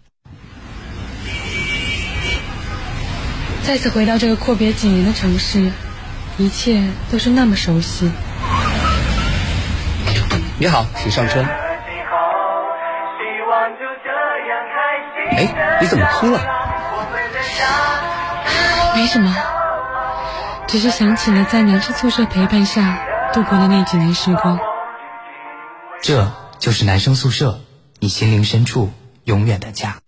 [3.62, 5.70] 再次回到这个阔别几年的城市，
[6.38, 8.10] 一切都是那么熟悉。
[10.58, 11.44] 你好，请上车。
[15.30, 16.40] 哎，你怎么哭了？
[18.96, 19.34] 没什么，
[20.66, 24.58] 只是想起了在男生宿舍陪伴下度过的那几年时光。
[26.02, 27.60] 这就是男生宿舍，
[28.00, 28.92] 你心灵深处
[29.24, 29.98] 永远的家。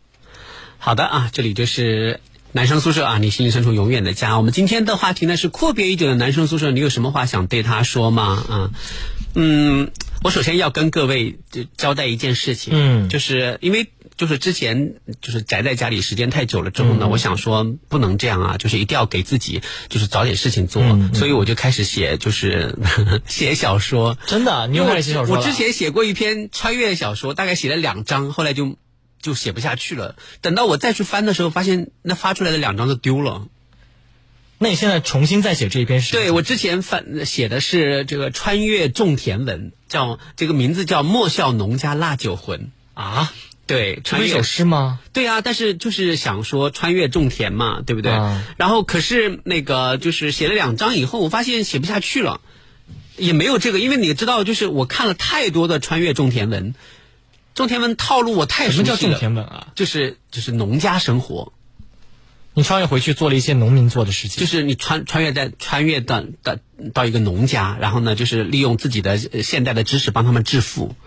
[0.78, 2.20] 好的啊，这里就是。
[2.54, 4.36] 男生宿舍啊，你心灵深处永远的家。
[4.36, 8.44] 我们今天的话题呢是阔别已久的男生宿舍，你有什么话想对他说吗？
[8.46, 8.70] 啊，
[9.34, 9.90] 嗯，
[10.22, 13.86] 我首先要跟各位就交代一件事情，嗯，就是因为
[14.18, 20.82] 就是之前就是宅在家里时间太久了之后呢，我想说不能这样啊，就是一定要给自己就是找点事情做，
[21.14, 22.76] 所以我就开始写就是
[23.26, 24.18] 写小说。
[24.26, 28.76] 真的，你又开始写小说我之前写过一篇穿越小说，大概写了两章，后来就。
[29.22, 30.16] 就写不下去了。
[30.42, 33.46] 等到我再去翻的时候，发现那发出来的两张都丢了。
[34.58, 36.12] 那你现在重新再写这一篇是？
[36.12, 42.60] 对我之前翻写的是这个穿越种田文，叫这个名字叫《莫笑农家腊酒魂》
[43.00, 43.32] 啊。
[43.64, 45.00] 对，穿越一首诗吗？
[45.12, 48.12] 对啊，但是就是想说穿越种田嘛，对不对？
[48.56, 52.40] 然后可是那个就是写了两章以后，我发现写不下去了，
[53.16, 56.74] 也没有这个，因为你知道，就是我看了太多的穿越种田文。
[57.54, 58.84] 种田文套路我太熟悉了。
[58.84, 59.68] 什么叫种田文啊？
[59.74, 61.52] 就是就是农家生活。
[62.54, 64.40] 你穿越回去做了一些农民做的事情。
[64.40, 66.56] 就是你穿穿越在穿越到到
[66.92, 70.94] 到一个农家，然后呢，就是利用自己的现代的知识帮他们致富。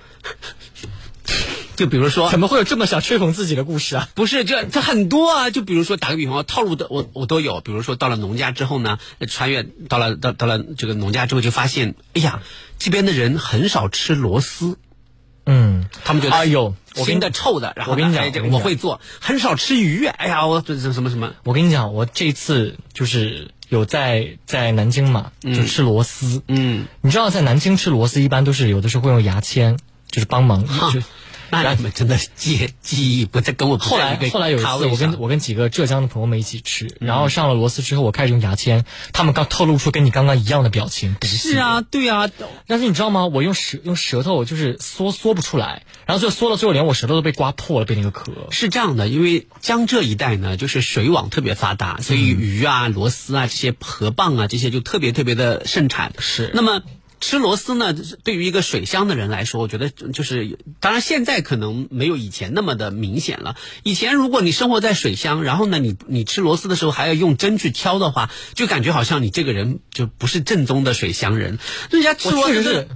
[1.75, 4.07] 就比如说，怎么会有这么想吹捧自己的故事啊？
[4.15, 5.49] 不是，这这很多啊。
[5.49, 7.59] 就比如说打个比方，套路的我我都有。
[7.59, 12.41] 比如说到了农家之后呢，穿越到了到到了这个农家之后，就发现，哎呀，
[12.79, 14.77] 这边的人很少吃螺丝。
[15.45, 20.05] 嗯，他们觉得哎呦，新的臭的，然后我跟你讲，我会做，很少吃鱼。
[20.05, 21.33] 哎呀，我这这什么什么？
[21.43, 26.41] 我跟你讲，我这次就是有在在南京嘛，就吃螺丝。
[26.47, 29.77] 嗯，你知道在南京吃螺丝，一般都是有的时候会用牙签，
[30.09, 30.65] 就是帮忙。
[30.91, 31.01] 就
[31.63, 41.15] 那你们真的记记忆不再跟我后来后来有一次，我跟我跟几个浙江的朋友们一起吃，然后上了螺丝之后，我开始用牙签，他们刚透露出跟你刚刚一样的表情。
[41.21, 42.29] 是啊，对啊，
[42.67, 43.25] 但是你知道吗？
[43.27, 48.31] 我用舌用舌头就是缩缩不出来，然后就缩到最后连我舌头都被刮破了，被那个壳。
[48.51, 56.13] 是这样的，因为江浙一带呢，就是水网特别发达，所以鱼啊、螺丝啊这些河蚌啊这些就特别特别的盛产。
[56.19, 56.81] 是，那么。
[57.25, 57.91] 吃螺丝呢，
[58.23, 63.55] 对于一个水乡的人来说，我觉得就是，当然现在可能没有以前那么的明显了。
[63.81, 71.57] 以前如果你生活在水乡，然后呢，你你吃螺丝的时候还要用针去挑的话，就感觉好像你这个人就不是正宗的水乡人。
[71.89, 72.87] 人家吃螺丝是，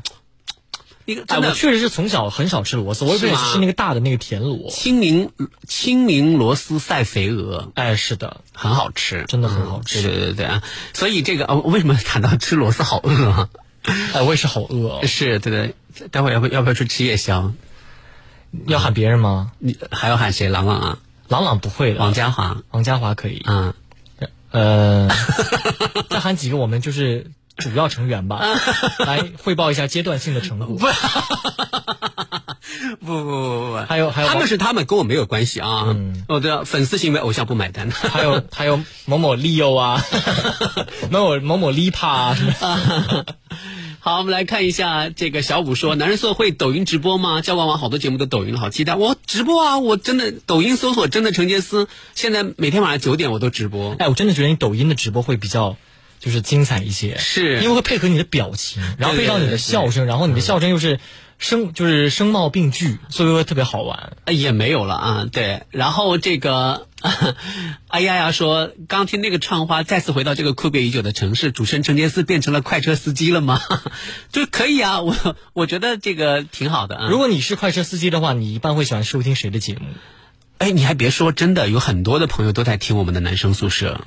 [1.06, 4.70] 一个真的，我确实是从小很少吃螺丝，我也是吃那个大的那个田螺。
[4.70, 5.32] 清明
[5.68, 10.04] 清明螺丝赛肥鹅，哎，是的，很好吃，真的很好吃。
[10.04, 10.62] 对对对对啊！
[10.94, 13.50] 所以这个哦，为什么谈到吃螺丝好饿啊？
[14.14, 15.06] 哎，我也是好饿。
[15.06, 17.52] 是，对对，待会儿要不要不要去吃夜宵？
[18.66, 19.52] 要喊别人吗？
[19.60, 20.50] 你还要喊谁？
[20.50, 20.98] 朗朗啊？
[21.28, 22.00] 朗朗不会的。
[22.00, 23.44] 王嘉华，王嘉华可以。
[23.48, 23.74] 嗯，
[24.52, 25.10] 呃，
[26.10, 28.42] 再喊几个我们就是主要成员吧，
[29.06, 30.80] 来汇报一下阶段性的成果。
[33.00, 35.86] 不不不不不，还有还有，他们是他们，跟我没有关系啊。
[35.88, 37.90] 嗯，我的粉丝行为，偶像不买单。
[37.92, 40.04] 还有 还有某某利诱啊，
[41.10, 42.38] 某某某某 Lipa 啊。
[44.02, 47.42] 好，我们来看一下这个小五说：“男人社会抖音直播吗？
[47.42, 48.96] 交往网好多节目都抖音了，好期待！
[48.96, 53.96] 我直播啊，我真的抖音搜索真的陈杰斯，现在每天晚上九点我都直播。
[54.00, 55.76] 哎，我真的觉得你抖音的直播会比较
[56.22, 61.00] 就是精彩一些，是因为会配合你的表情，然后配上你的笑声，然后你的笑声又是。”
[61.40, 64.14] 声就是声貌并具，所以说特别好玩。
[64.28, 65.64] 也没有了啊，对。
[65.72, 66.88] 然后这个，
[67.88, 73.60] 哎呀呀，说刚听那个唱花，再次回到这个阔别已久的城市，主持人陈杰斯变成了快车司机了吗？
[74.32, 75.16] 就可以啊，我
[75.54, 77.08] 我觉得这个挺好的啊。
[77.10, 79.88] 如果你是快车司机的话，你一般会喜欢收听谁的节目？
[80.58, 84.02] 哎，你还别说，真的有很多的朋友都在听我们的男生宿舍。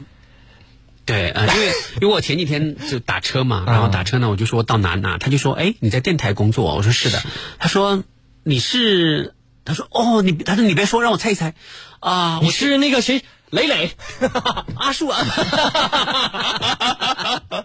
[1.05, 1.73] 对啊，因为
[2.03, 6.75] 因为我前几天就打车嘛，然后打车呢，我就说到哪哪，他就说，哎，你在电台工作？
[6.77, 7.23] 我说是的。
[7.59, 8.03] 他说
[8.45, 9.35] 你是，
[9.65, 11.55] 他说哦，你他说你别说，让我猜一猜，
[12.01, 13.93] 啊，我是那个谁，磊磊，
[14.77, 15.21] 阿树啊，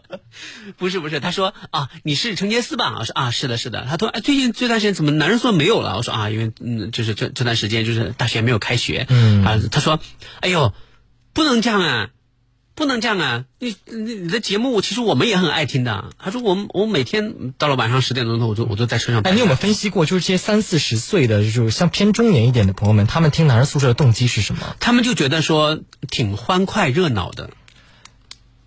[0.77, 2.95] 不是不是，他说啊，你是陈杰斯吧？
[2.99, 3.85] 我说啊，是的，是的。
[3.87, 5.95] 他说哎，最近这段时间怎么男人说没有了？
[5.97, 9.05] 我说啊，因为嗯，就是这这段时间就是大学没有开学。
[9.09, 9.99] 嗯啊，他说，
[10.41, 10.73] 哎呦，
[11.33, 12.09] 不能这样啊。
[12.77, 13.45] 不能这样啊！
[13.57, 16.11] 你你你的节目，其实我们也很爱听的。
[16.19, 19.23] 他说，我们我每天到了晚上十点钟头，我就我就在车上。
[19.23, 24.75] 哎，你有没有分析过，就是这些三四十岁的，就是像偏中年一点的朋友们，他们听男人宿舍的动机是什么？
[24.79, 27.49] 他们就觉得说挺欢快热闹的。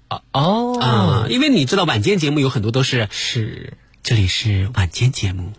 [0.08, 1.26] 啊哦啊！
[1.30, 5.52] 因为你知道晚间节目有很多都是是，这里是晚间节目。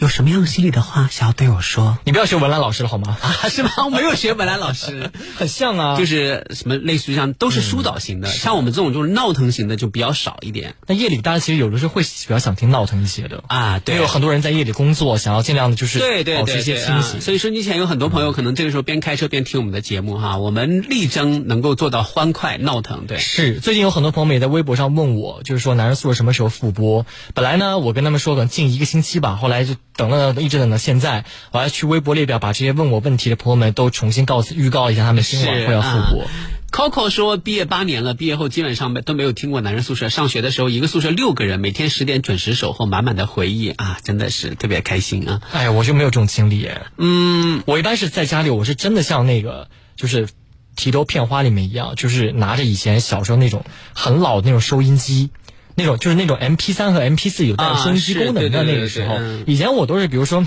[0.00, 1.98] 有什么样心里的话想要对我说？
[2.04, 3.16] 你不要学文兰老师了好吗？
[3.20, 3.70] 啊，是吗？
[3.84, 5.96] 我没有学文兰老师，很像啊。
[5.98, 10.76] 就是什么类似于像都是疏导型的，像我们这种就是闹腾型的就比较少一点。
[10.86, 17.20] 那夜里大家其实有的时候会比较想听闹腾一些的啊，对，有很多人在夜里工作，想要尽量的就是对对保持一些清醒。
[17.20, 23.06] 所以说，你前有很多朋友可能这个时候边开车边听我们的节目哈，我们力争能够做到欢快闹腾。
[23.08, 27.04] 对，是最近有很多朋友们也在微博上问我，就是说男人宿舍什么时候复播？
[27.34, 30.70] 本来呢，我跟他们说可能近一个星期吧，后来就等了一直等。
[30.70, 36.26] 到现在我要去微博列表，把这些问我问题的朋友们都重新告诉预告一下，他们今晚会要复活。
[36.70, 40.10] Coco 说，毕业八年了，毕业后基本上没都没有听过男人宿舍。
[40.10, 45.40] 上学的时候，一个宿舍六个人，每天十点准时守候，满满的回忆啊，真的是特别开心啊！
[45.52, 46.68] 哎，我就没有这种经历。
[46.98, 50.28] 嗯，我一般是在家里，我是真的像那个就是
[50.76, 55.30] 提头片花里面一样，就是拿着以前小时候那种很老的那种收音机。
[55.78, 59.16] 那种就是那种 M P 三和 M P 四有带收音机功能的那个时候，
[59.46, 60.44] 以前我都是比如说，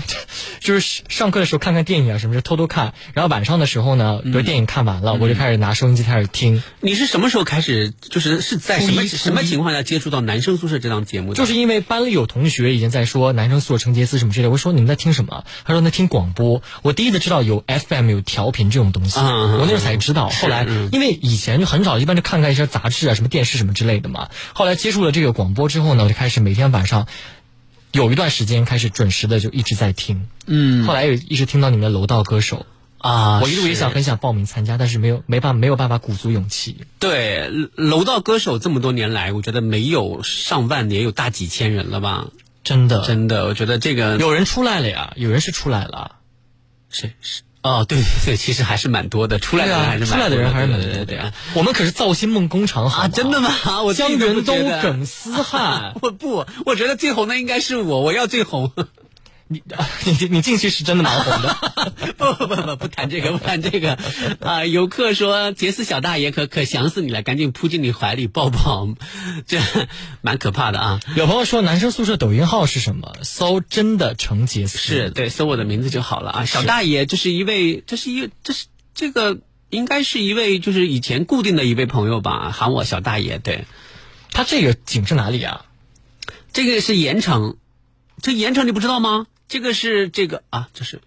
[0.60, 2.92] 就是上课的时候看看电影啊什么，就偷偷看。
[3.14, 6.62] 然后晚上的时候呢，比如电影看完了，我就开始拿收音机开始听。
[6.80, 7.94] 你是什么时候开始？
[7.98, 11.32] 就是是在什么什么情况下接触到男生宿舍这档节目？
[11.32, 15.44] 就是因为班里有同学已经在说男生宿舍成杰斯什么之类，我说你们在听什么？
[15.64, 16.60] 他说在听广播。
[16.82, 20.28] 我第一次知道有 F M 有调频这种东西，我那时候才知道。
[20.28, 24.28] 后来因为以前就很少，一般就看看一些杂志啊、什么电视什么之类的嘛。
[24.52, 25.21] 后来接触了这。
[25.22, 27.06] 这个广播之后呢，我就开始每天晚上
[27.92, 32.66] 有一段时间开始准时的就一直在听，嗯，后来也一直听到你们的楼道歌手
[32.98, 36.76] 啊，我一路也想很想报名参加，但是没有没办没有办法鼓足勇气。
[36.98, 42.26] 对，楼道歌手这么多年来，我觉得没有上万，也有大几千人了吧？
[42.64, 46.16] 真的，真的，我觉得这个有人出来了呀，有人是出来了，
[46.90, 47.42] 是是。
[47.62, 51.32] 哦，对对对，其实还是蛮多的，出来的人还是出来的人还是蛮多的呀。
[51.54, 53.50] 我们可是造星梦工厂，啊，真的吗？
[53.86, 58.72] 我江源都耿思汉， 我不，我觉得最红的应该是我，我要最红。
[59.52, 59.62] 你
[60.04, 61.56] 你你进去是真的蛮红的，
[62.16, 63.98] 不不不不谈这个不谈这个
[64.40, 64.64] 啊！
[64.64, 68.88] 游客说杰斯小大爷可可想死你了，赶紧扑进你怀里抱抱，
[69.46, 69.60] 这
[70.22, 71.00] 蛮可怕的啊！
[71.16, 73.12] 有朋友说男生宿舍抖音号是什么？
[73.22, 76.44] 搜真的成杰斯是对，搜我的名字就好了啊！
[76.44, 79.38] 小大爷，这是一位，这是一这是这个
[79.70, 83.38] 应该是一位就是以前固定的一位朋友吧，喊我小大爷。
[83.38, 83.64] 对，
[84.30, 85.66] 他这个景是哪里啊？
[86.52, 87.56] 这个是盐城，
[88.20, 89.26] 这盐城你不知道吗？
[89.52, 91.02] 这个是这个啊，这是，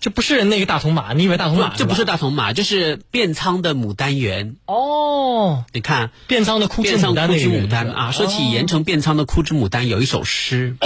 [0.00, 1.12] 这不是那个大铜马？
[1.12, 1.76] 你以为大铜马？
[1.76, 4.56] 这不是大铜马，这是便仓的牡丹园。
[4.64, 8.12] 哦，你看便仓的枯枝牡丹，枯枝牡丹啊。
[8.12, 10.78] 说起盐城便仓的枯枝牡丹，有一首诗，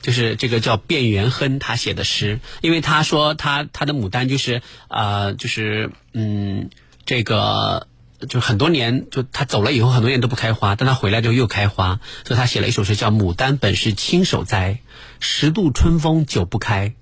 [0.00, 6.70] 就是这个叫卞元亨他写的诗，因为他说他他的牡丹就是呃就是嗯
[7.04, 7.88] 这个
[8.28, 14.80] 就很多年就他走了以后很多年都不开花，但他回来就又开花，所以他写了一首诗叫《牡丹本是亲手栽》。
[15.20, 16.94] 十度春风久不开，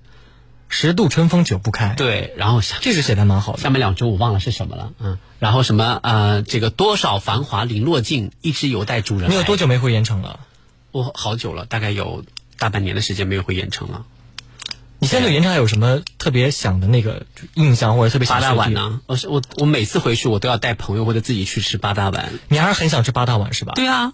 [0.69, 1.95] 十度春风久不开。
[1.95, 3.59] 对，然后这个写的蛮好的。
[3.59, 9.29] 下面两句我忘了是什么了，嗯，然后什么呃，这个多少繁华零落尽，一直有待主人。
[9.29, 10.39] 你有多久没回盐城了？
[10.91, 12.23] 我好久了，大概有
[12.57, 14.05] 大半年的时间没有回盐城了。
[14.99, 19.01] 你现在对盐城还有什么特别想的那个印象，或者特别八大碗呢？
[19.07, 22.31] 我是我我每次回去我都要带朋友或者自己去吃八大碗。
[22.47, 23.73] 你还是很想吃八大碗是吧？
[23.75, 24.13] 对啊，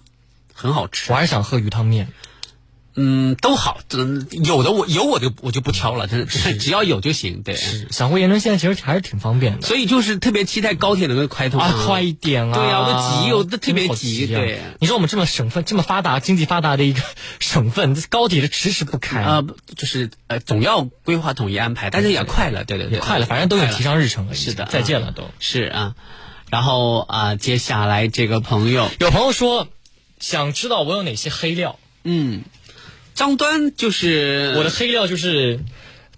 [0.52, 1.12] 很好吃。
[1.12, 2.08] 我还是想喝鱼汤面。
[2.94, 3.80] 嗯，都好，
[4.44, 7.42] 有的我有我就我就不挑了，真是只要有就行。
[7.42, 7.56] 对，
[7.90, 12.54] 想回盐城现在其实还是挺方便的，所以就是特别期待高铁能够开通啊，快一点啊！
[12.54, 14.26] 对呀，我都急，我都特别急。
[14.26, 17.00] 对，你说我们这么省份这么发达、经济发达的一个
[17.40, 19.42] 省份， 高铁是迟迟不开啊，
[19.74, 24.34] 就是呃，总要规划统一安排，但是也快了，对对对，快了，反正都有提上日程了。
[24.34, 25.94] 是的，再见了都是啊。
[26.50, 29.68] 然后啊，接下来这个朋友有朋友说
[30.20, 32.42] 想知道我有哪些黑料，嗯。
[33.14, 35.60] 张端就是我的黑料，就是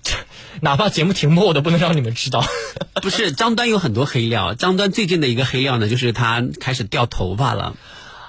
[0.61, 2.45] 哪怕节目停播，我都不能让你们知道。
[3.03, 7.77] 不是张端有很多黑料，张端最近的一个黑料呢，就是他开始掉头发了。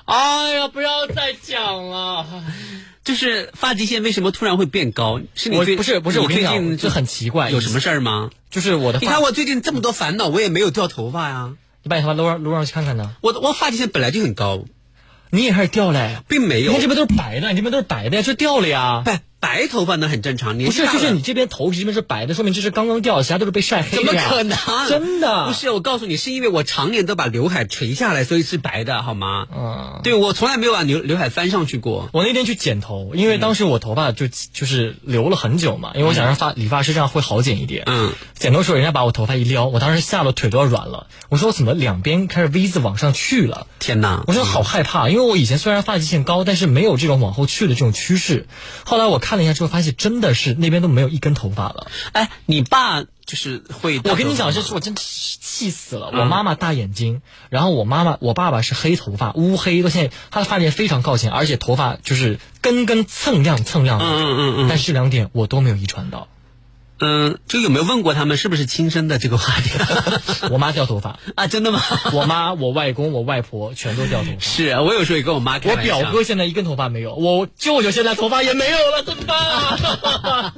[0.06, 2.26] 哎呀，不要再讲了！
[3.04, 5.20] 就是发际线为什么突然会变高？
[5.36, 8.30] 是你最不是不是我最近就很奇怪，有什么事儿吗？
[8.52, 11.54] 就是我的，你看我最近这么多烦恼，我也没有掉头发呀。
[11.84, 13.16] 你把你头发撸上撸上去看看呢？
[13.22, 14.66] 我我发际线本来就很高，
[15.36, 16.72] 你也开始掉了，并没有。
[16.72, 19.04] 你看这边都是白的，你这边都是白的呀，就掉了呀。
[19.04, 19.12] 不，
[19.46, 20.58] 白头发那很正常。
[20.58, 24.12] 不是，就是你这边头皮这边是白的，说明这是刚刚掉，其他都是被晒黑的。
[24.12, 24.58] 怎么可能？
[24.90, 29.46] 真的不是，我告诉你，是因为我常年都把刘海垂下来，所以是白的，好吗？
[29.56, 32.10] 嗯，对我从来没有把刘刘海翻上去过。
[32.12, 37.84] 我那天去剪头，因为当时我头发就就是留了很久嘛，因为我想让发理发师这样会好剪一点。
[37.86, 41.08] 嗯，剪头时候人家把我头发一撩，我当时吓得腿都要软了。
[41.30, 43.68] 我说我怎么两边开始 V 字往上去了？
[43.80, 44.24] 天哪！
[44.26, 48.48] 我说好害怕，因为我以前虽然发际线高，但是没有这种往后去的这种趋势。
[48.86, 50.16] 后来我看了一下之后，发现真。
[50.16, 51.88] 的是那边都没有一根头发了。
[52.14, 54.00] 哎，你爸就是会？
[54.06, 56.10] 我跟你讲，这是我真的气死了。
[56.14, 64.06] 我妈妈大眼睛，然后我妈妈我爸爸是黑头发，乌黑，到现在他的发际非常靠前，而且头发就是根根蹭亮蹭亮的。
[64.06, 64.68] 嗯嗯嗯嗯。
[64.70, 66.30] 但是这两点我都没有遗传到。
[66.98, 69.70] 嗯，就有没有问过他们是不是亲生的这个话题？
[70.50, 71.82] 我妈掉头发 啊，真的吗？
[72.14, 74.40] 我妈、我外公、我外婆全都掉头发。
[74.40, 80.54] 是啊，我有时候也跟我妈开我表哥现在一根头发没有，我舅舅现在头发也没有了，怎么办？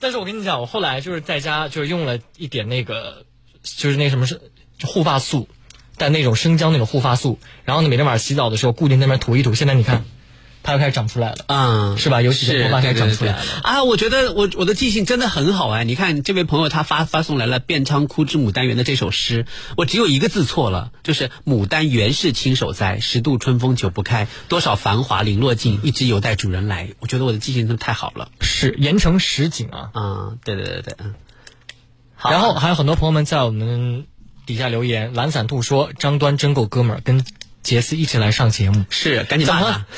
[0.00, 3.24] 但是我跟你讲，我后来就是在家就是用了一点那个，
[3.62, 4.40] 就是那什么是
[4.84, 5.48] 护发素，
[5.96, 9.54] 带那种生姜那种护发素，然后呢每天晚上洗澡的时候固定那边涂一涂。
[9.54, 10.04] 现在你看。
[10.68, 12.20] 它又开始长出来了，嗯，是吧？
[12.20, 13.84] 尤其是头发开始长出来了啊！
[13.84, 15.82] 我觉得我我的记性真的很好哎！
[15.84, 19.46] 你看这位朋友他发发送来了《遍仓枯枝牡丹园》的这首诗，
[19.78, 28.28] 我只有一个字错了，就是“牡丹原是亲手栽，十度春风久不开，多少繁华零落尽，一直有待主人来。”我觉得我的记性真的太好了。
[28.42, 29.88] 是盐城实景啊！
[29.94, 31.14] 啊，对对对对，嗯。
[32.22, 34.04] 然后还有很多朋友们在我们
[34.44, 37.24] 底下留言，懒散兔说张端真够哥们儿，跟。
[37.62, 39.86] 杰斯一起来上节目，是赶紧骂他！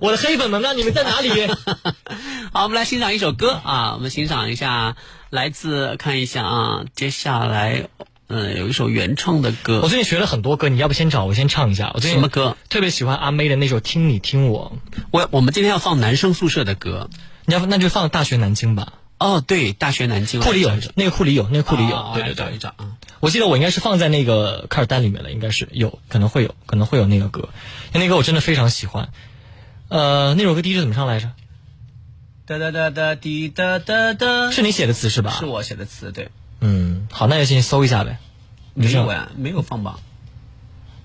[0.00, 0.74] 我的黑粉们呢？
[0.74, 1.30] 你们在哪里？
[2.52, 3.94] 好，我们来欣赏一首歌啊！
[3.94, 4.96] 我们欣赏一下，
[5.30, 7.88] 来自看一下啊，接下来
[8.28, 9.80] 嗯，有一首原创的歌。
[9.82, 11.90] 我最近学了很多歌，你要不先找我先唱一下？
[11.94, 12.56] 我最近什么歌？
[12.68, 14.76] 特别喜欢阿妹的那首《听你听我》。
[15.10, 17.10] 我我们今天要放男生宿舍的歌，
[17.46, 18.92] 你要那就放《大学南京》吧。
[19.18, 22.96] 哦，对，《大学南京》库里有那个库里有那个库里有，对对对，找一找啊。
[23.20, 27.48] 我记得我应该是放在那个卡尔丹里面了，应该是有可能会有可能会有那个歌，
[27.92, 29.10] 那那歌我真的非常喜欢。
[29.88, 31.32] 呃，那首歌第一句怎么唱来着？
[32.46, 35.36] 哒哒哒哒滴哒哒哒，是你写的词是吧？
[35.38, 36.30] 是我写的词，对。
[36.60, 38.18] 嗯，好，那就先搜一下呗。
[38.74, 39.98] 没有呀，没有放吧？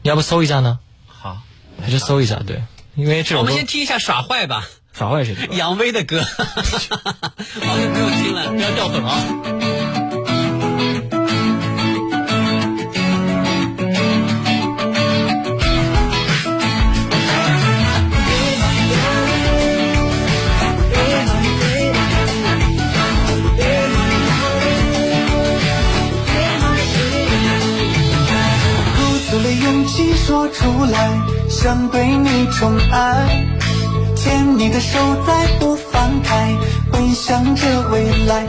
[0.03, 0.79] 你要不搜一下呢？
[1.07, 1.41] 好，
[1.81, 4.67] 还是搜一下，对，因为这我们先听一下耍坏吧。
[4.93, 5.35] 耍坏谁？
[5.51, 9.19] 杨威的歌， 好久没有听了，不要掉粉啊。
[30.25, 31.19] 说出来，
[31.49, 33.45] 想对你宠爱，
[34.23, 34.97] 牵你的手
[35.27, 36.55] 再不放开，
[36.89, 38.45] 奔向着未来，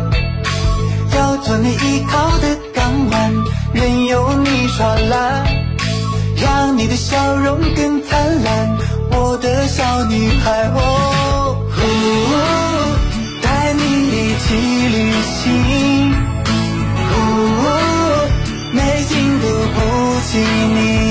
[1.16, 3.34] 要做你依靠的港湾，
[3.72, 5.42] 任由你耍赖，
[6.40, 8.76] 让你的笑容更灿烂，
[9.10, 11.56] 我的小女孩哦，
[13.42, 14.54] 带你一起
[14.94, 16.12] 旅行，
[18.72, 21.03] 美景都不及你。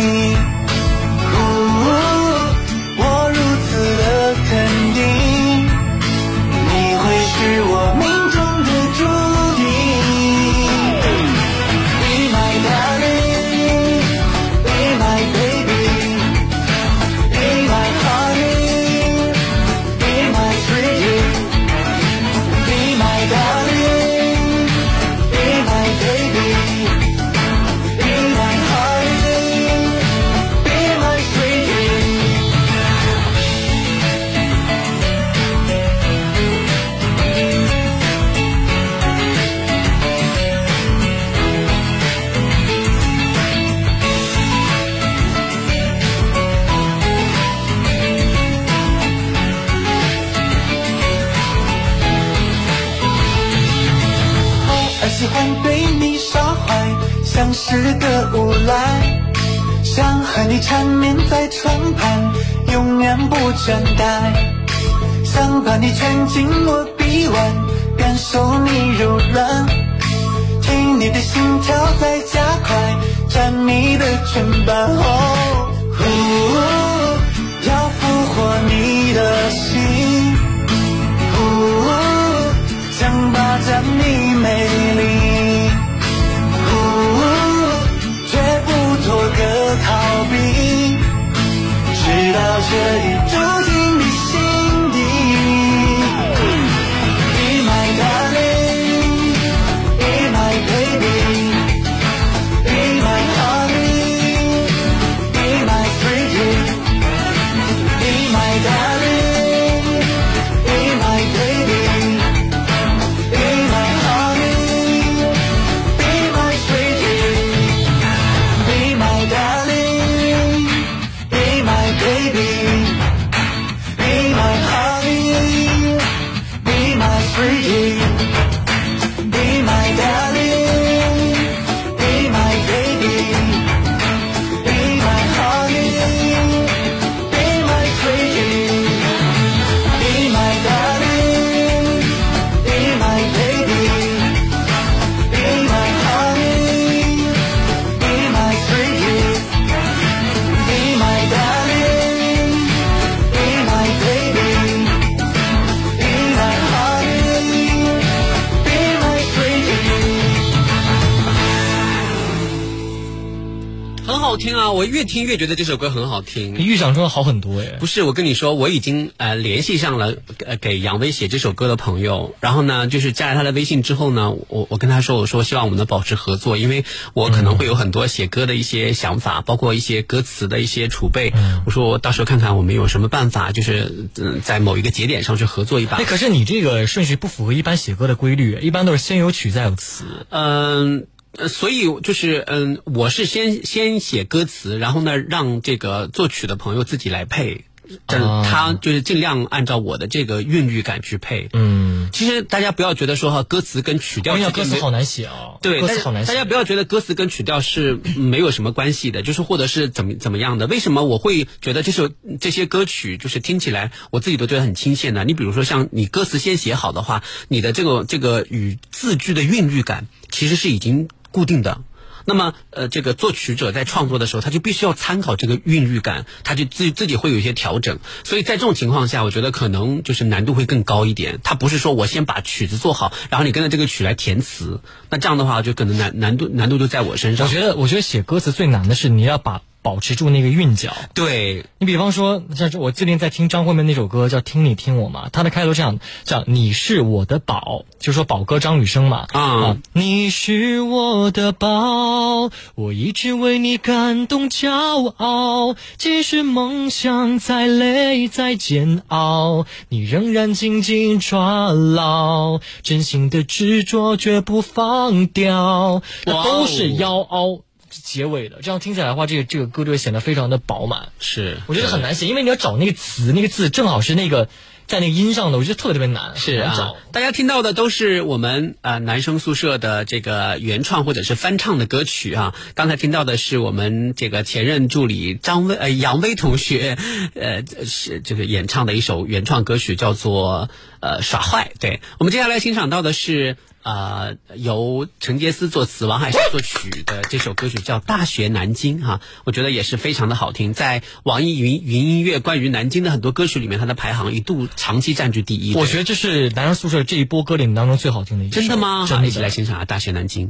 [165.03, 167.65] 越听越觉得这首歌很好听，比预想中的好很多哎。
[167.77, 181.33] 不是，我跟你说，我已经呃联系上了呃给杨威写这首歌的朋友，然后呢，就是加了他的微信之后呢，我我跟他说，我说希望我们能保持合作，因为我可能会有很多写歌的一些想法，包括一些歌词的一些储备。
[181.65, 185.97] 我说我到时候看看我们有什么办法，就是嗯在某一个节点上去合作一把。
[185.97, 190.05] 哎，可是你这个顺序不符合一般写歌的规律，一般都是先有曲再有词。
[190.29, 191.07] 嗯。
[191.37, 197.65] 呃，所以就是嗯，我是先先写歌词，然后呢，让这个作曲的朋友自己来配，
[198.07, 201.49] 他就是尽量按照我的这个韵律感去配。
[201.53, 205.57] 嗯，其实大家不要觉得说哈，歌词跟曲调，歌词好难写哦。
[205.63, 206.31] 对，歌词好难写。
[206.31, 210.67] 大家不要觉得歌词跟曲调是没有什么关系的，就是或者是怎么怎么样的。
[210.67, 215.23] 为什么我会觉得这首这些歌曲就是听起来我自己都觉得很亲切呢？
[215.25, 221.09] 你比如说像你歌词先写好的话，你的这个这个语字句的韵律感其实是已经。
[221.33, 221.81] 固定的，
[222.25, 227.99] 那么呃，这个作曲者在创作的时候，他就必须要参考这个韵律感，他就自自己会有一些调整。
[228.23, 231.39] 所以在这种情况下，我觉得可能就是难度会更高一点。
[231.43, 234.79] 他不是说我先把曲子做好，然后你跟着这个曲来填词，
[235.09, 237.47] 那这样的话就可能难难度难度就在我身上。
[237.47, 239.61] 我觉得，我觉得写歌词最难的是你要把。
[239.83, 241.65] 保持住那个韵脚，对。
[241.77, 249.27] 你比方说，像是我最近在听张惠妹那首歌叫《听你听我》嘛，它的开头这样叫你是我的宝，就说宝哥张雨生嘛。
[249.33, 254.71] 啊，你是我的宝，我一直为你感动骄
[255.17, 267.63] 傲，即使梦想再累再煎熬，你仍然紧紧抓牢，真心的执着绝不放掉，都是妖娆。
[268.01, 271.09] 结尾的，这样听起来的话，这个这个歌就会显得非常的饱满。
[271.19, 274.49] 是，我觉得很难写，因为你要找那个词，那个字正好是那个
[274.87, 276.35] 在那个音上的，我觉得特别特别难。
[276.35, 282.55] 是啊，大家听到的都是我们啊男生宿舍的这个原创或者是翻唱的歌曲啊。
[282.75, 286.97] 刚才听到的是我们这个前任助理张威呃杨威同学
[287.35, 290.69] 呃是这个演唱的一首原创歌曲，叫做
[290.99, 291.71] 呃耍坏。
[291.79, 293.57] 对我们接下来欣赏到的是。
[293.83, 300.73] 呃，由陈杰斯作词，王海石作曲的这首歌曲叫《大学南京》哈，我觉得也是非常的好听。
[300.73, 305.75] 在网易云云音乐关于南京的很多歌曲里面，它的排行一度长期占据第一。
[305.75, 308.55] 我觉得这是男生宿舍这一波歌里面当中最好听的一首。
[308.55, 309.05] 真的吗？
[309.05, 310.47] 好，一起来欣赏《啊，《大学南京》。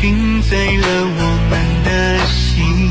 [0.00, 2.88] 熏醉了我们的心。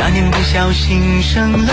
[0.00, 1.64] 那年不小心生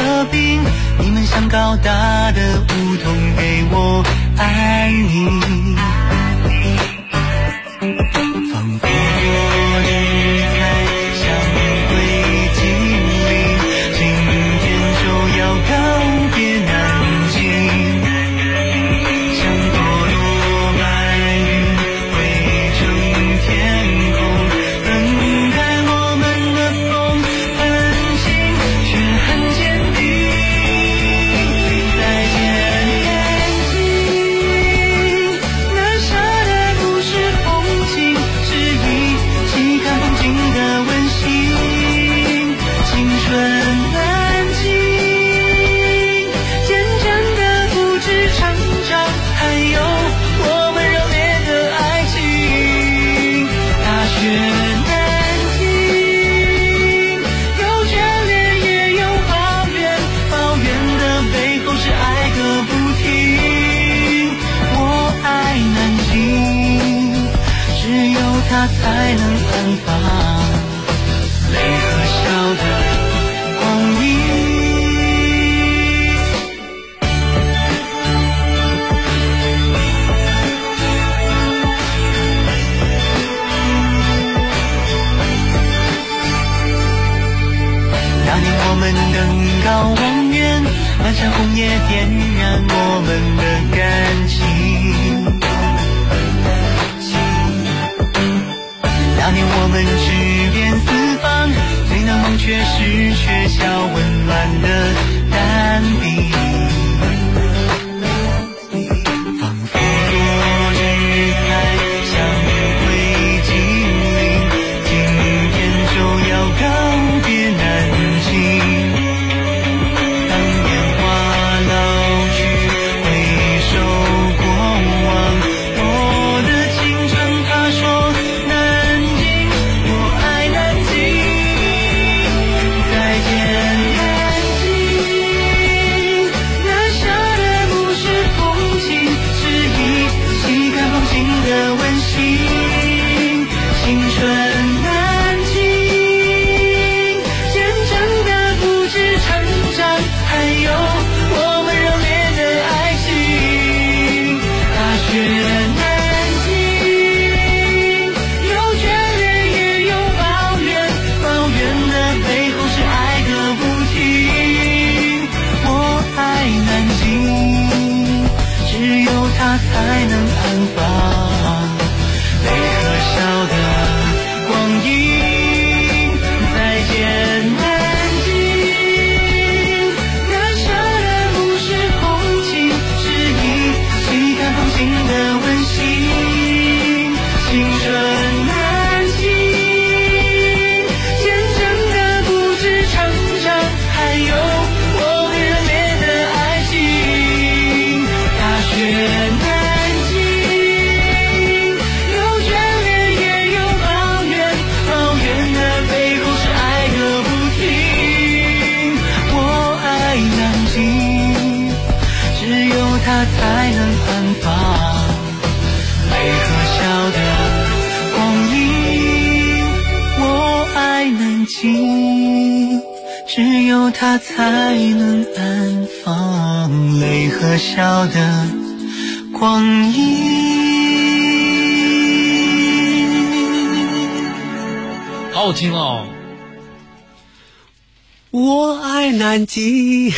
[239.43, 240.13] 爱南京，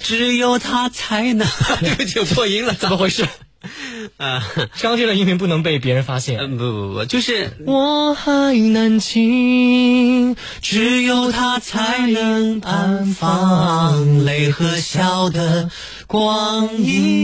[0.00, 1.46] 只有他才能。
[1.80, 3.28] 对不起，我破音了，怎么回事？
[4.18, 6.38] 啊，刚刚这段音频不能被别人发现。
[6.40, 15.70] 嗯，不不不，就是我爱南京，只有他才能安放泪和笑的
[16.06, 17.14] 光阴。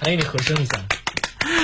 [0.00, 0.85] 还给你和声一下。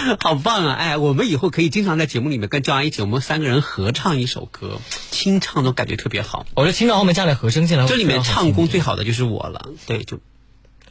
[0.21, 0.75] 好棒啊！
[0.75, 4.81] 哎，我们以后可以经常在节目里面跟焦安一起，我们三个人合唱一首歌，
[5.11, 6.47] 清唱那种感觉特别好。
[6.55, 9.69] 我觉得清唱后面加点和声进来，这里面唱功最好的就是我了。
[9.87, 10.19] 对，就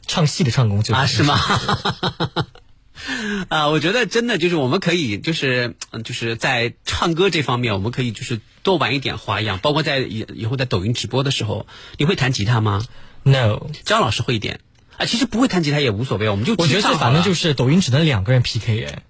[0.06, 1.38] 唱戏的唱功就啊，是吗？
[3.48, 12.84] 啊，我觉得真的就是我们可以就是嗯，就是在唱歌这方面，我们可以就是多玩一点花样，包括在以以后在抖音直播的时候，你会弹吉他吗
[13.24, 14.60] ？No，张老师会一点。
[15.02, 19.02] 啊，其实不会弹吉他也无所谓，我们就我觉得这反正就是抖音只能两个人 PK 哎，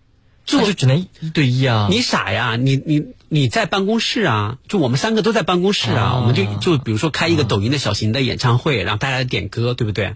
[0.45, 1.89] 就就只能一对一啊。
[1.91, 2.57] 你傻呀？
[2.57, 4.59] 你你你在办公室啊？
[4.69, 10.15] 就我们三个都在办公室啊，我们就就比如说开一个抖音的小型的演唱会，然后大家点歌，对不对？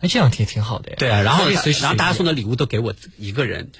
[0.00, 0.96] 哎，这样挺挺好的呀。
[0.98, 3.70] 对啊，然后然后大家送的礼物都给我一个人。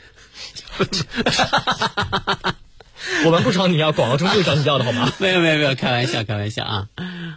[3.27, 5.13] 我们不找你要，广告中就找你要的好吗？
[5.19, 6.89] 没有没有没有，开玩笑开玩笑啊！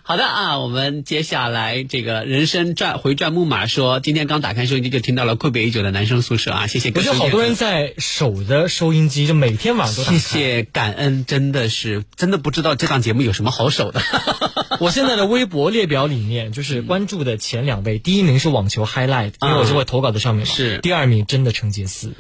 [0.04, 6.90] 好的啊，我们接下来这个人生转回转木马说，今天刚打开收音机就听到了阔别已久的男生宿舍啊，谢谢。
[6.96, 14.02] 我觉得好多人在守着收音机，就每天晚上都谢谢感恩，真的是真的不知道这档节目有什么好守的。
[14.80, 20.54] 我现在的微博列表里面，就是关注的前两位，第一名是网球 highlight，因为我就会投稿在上面嘛。
[20.54, 22.14] 是第二名真的陈杰斯。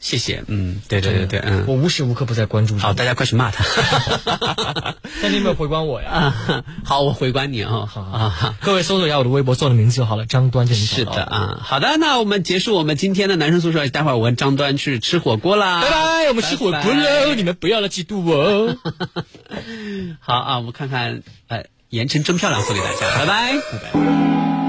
[0.00, 2.78] 谢谢，嗯，对对对对，嗯，我无时无刻不在关注。
[2.78, 3.64] 好，大家快去骂他。
[5.20, 6.08] 但你有没有回关我呀？
[6.10, 7.86] 啊， 好，我回关你啊。
[7.86, 11.60] 好啊，各位搜索一下我的微博，做的名字就好了，张端就能是的啊。
[11.62, 15.82] 好的，那我们结束我们今天的男生宿舍，待会儿我跟张端去吃火锅啦。
[15.82, 18.76] 拜拜，我们吃火锅喽，你们不要来嫉妒我。
[20.20, 24.67] 好啊，我们看看，呃，盐城真漂亮，送给大家，拜拜，拜拜。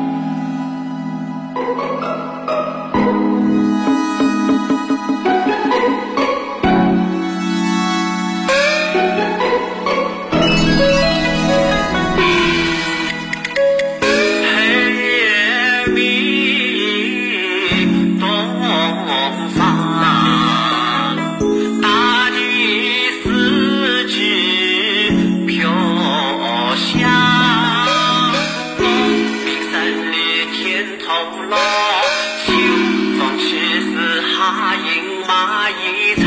[35.92, 36.24] 你曾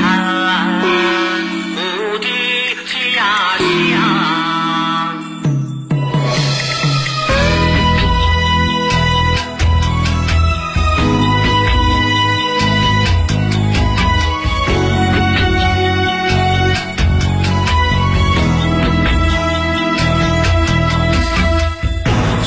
[1.77, 1.79] 我
[2.19, 2.27] 的
[2.91, 3.17] 家
[3.63, 3.95] 乡，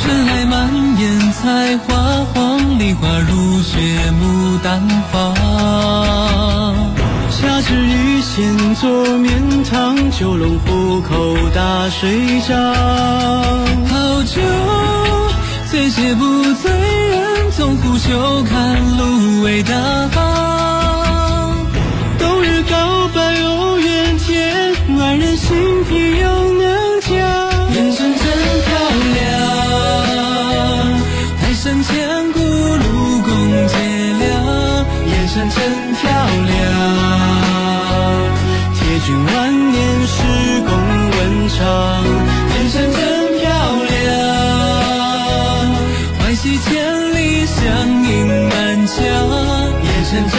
[0.01, 0.53] 春来满
[0.99, 1.87] 眼，菜花
[2.33, 2.35] 黄，
[2.77, 3.79] 梨花如雪，
[4.19, 4.67] 牡丹
[5.11, 5.44] 花。
[8.35, 12.57] 夏至雨前做面堂，九龙湖口打水仗。
[13.87, 14.41] 好酒
[15.71, 20.09] 醉解不醉人，纵虎丘看芦苇荡
[41.55, 42.99] 文长，人生真
[43.39, 43.47] 漂
[43.87, 44.11] 亮，
[46.19, 47.63] 欢喜千里乡
[48.03, 48.99] 音满腔，
[49.81, 50.35] 眼神真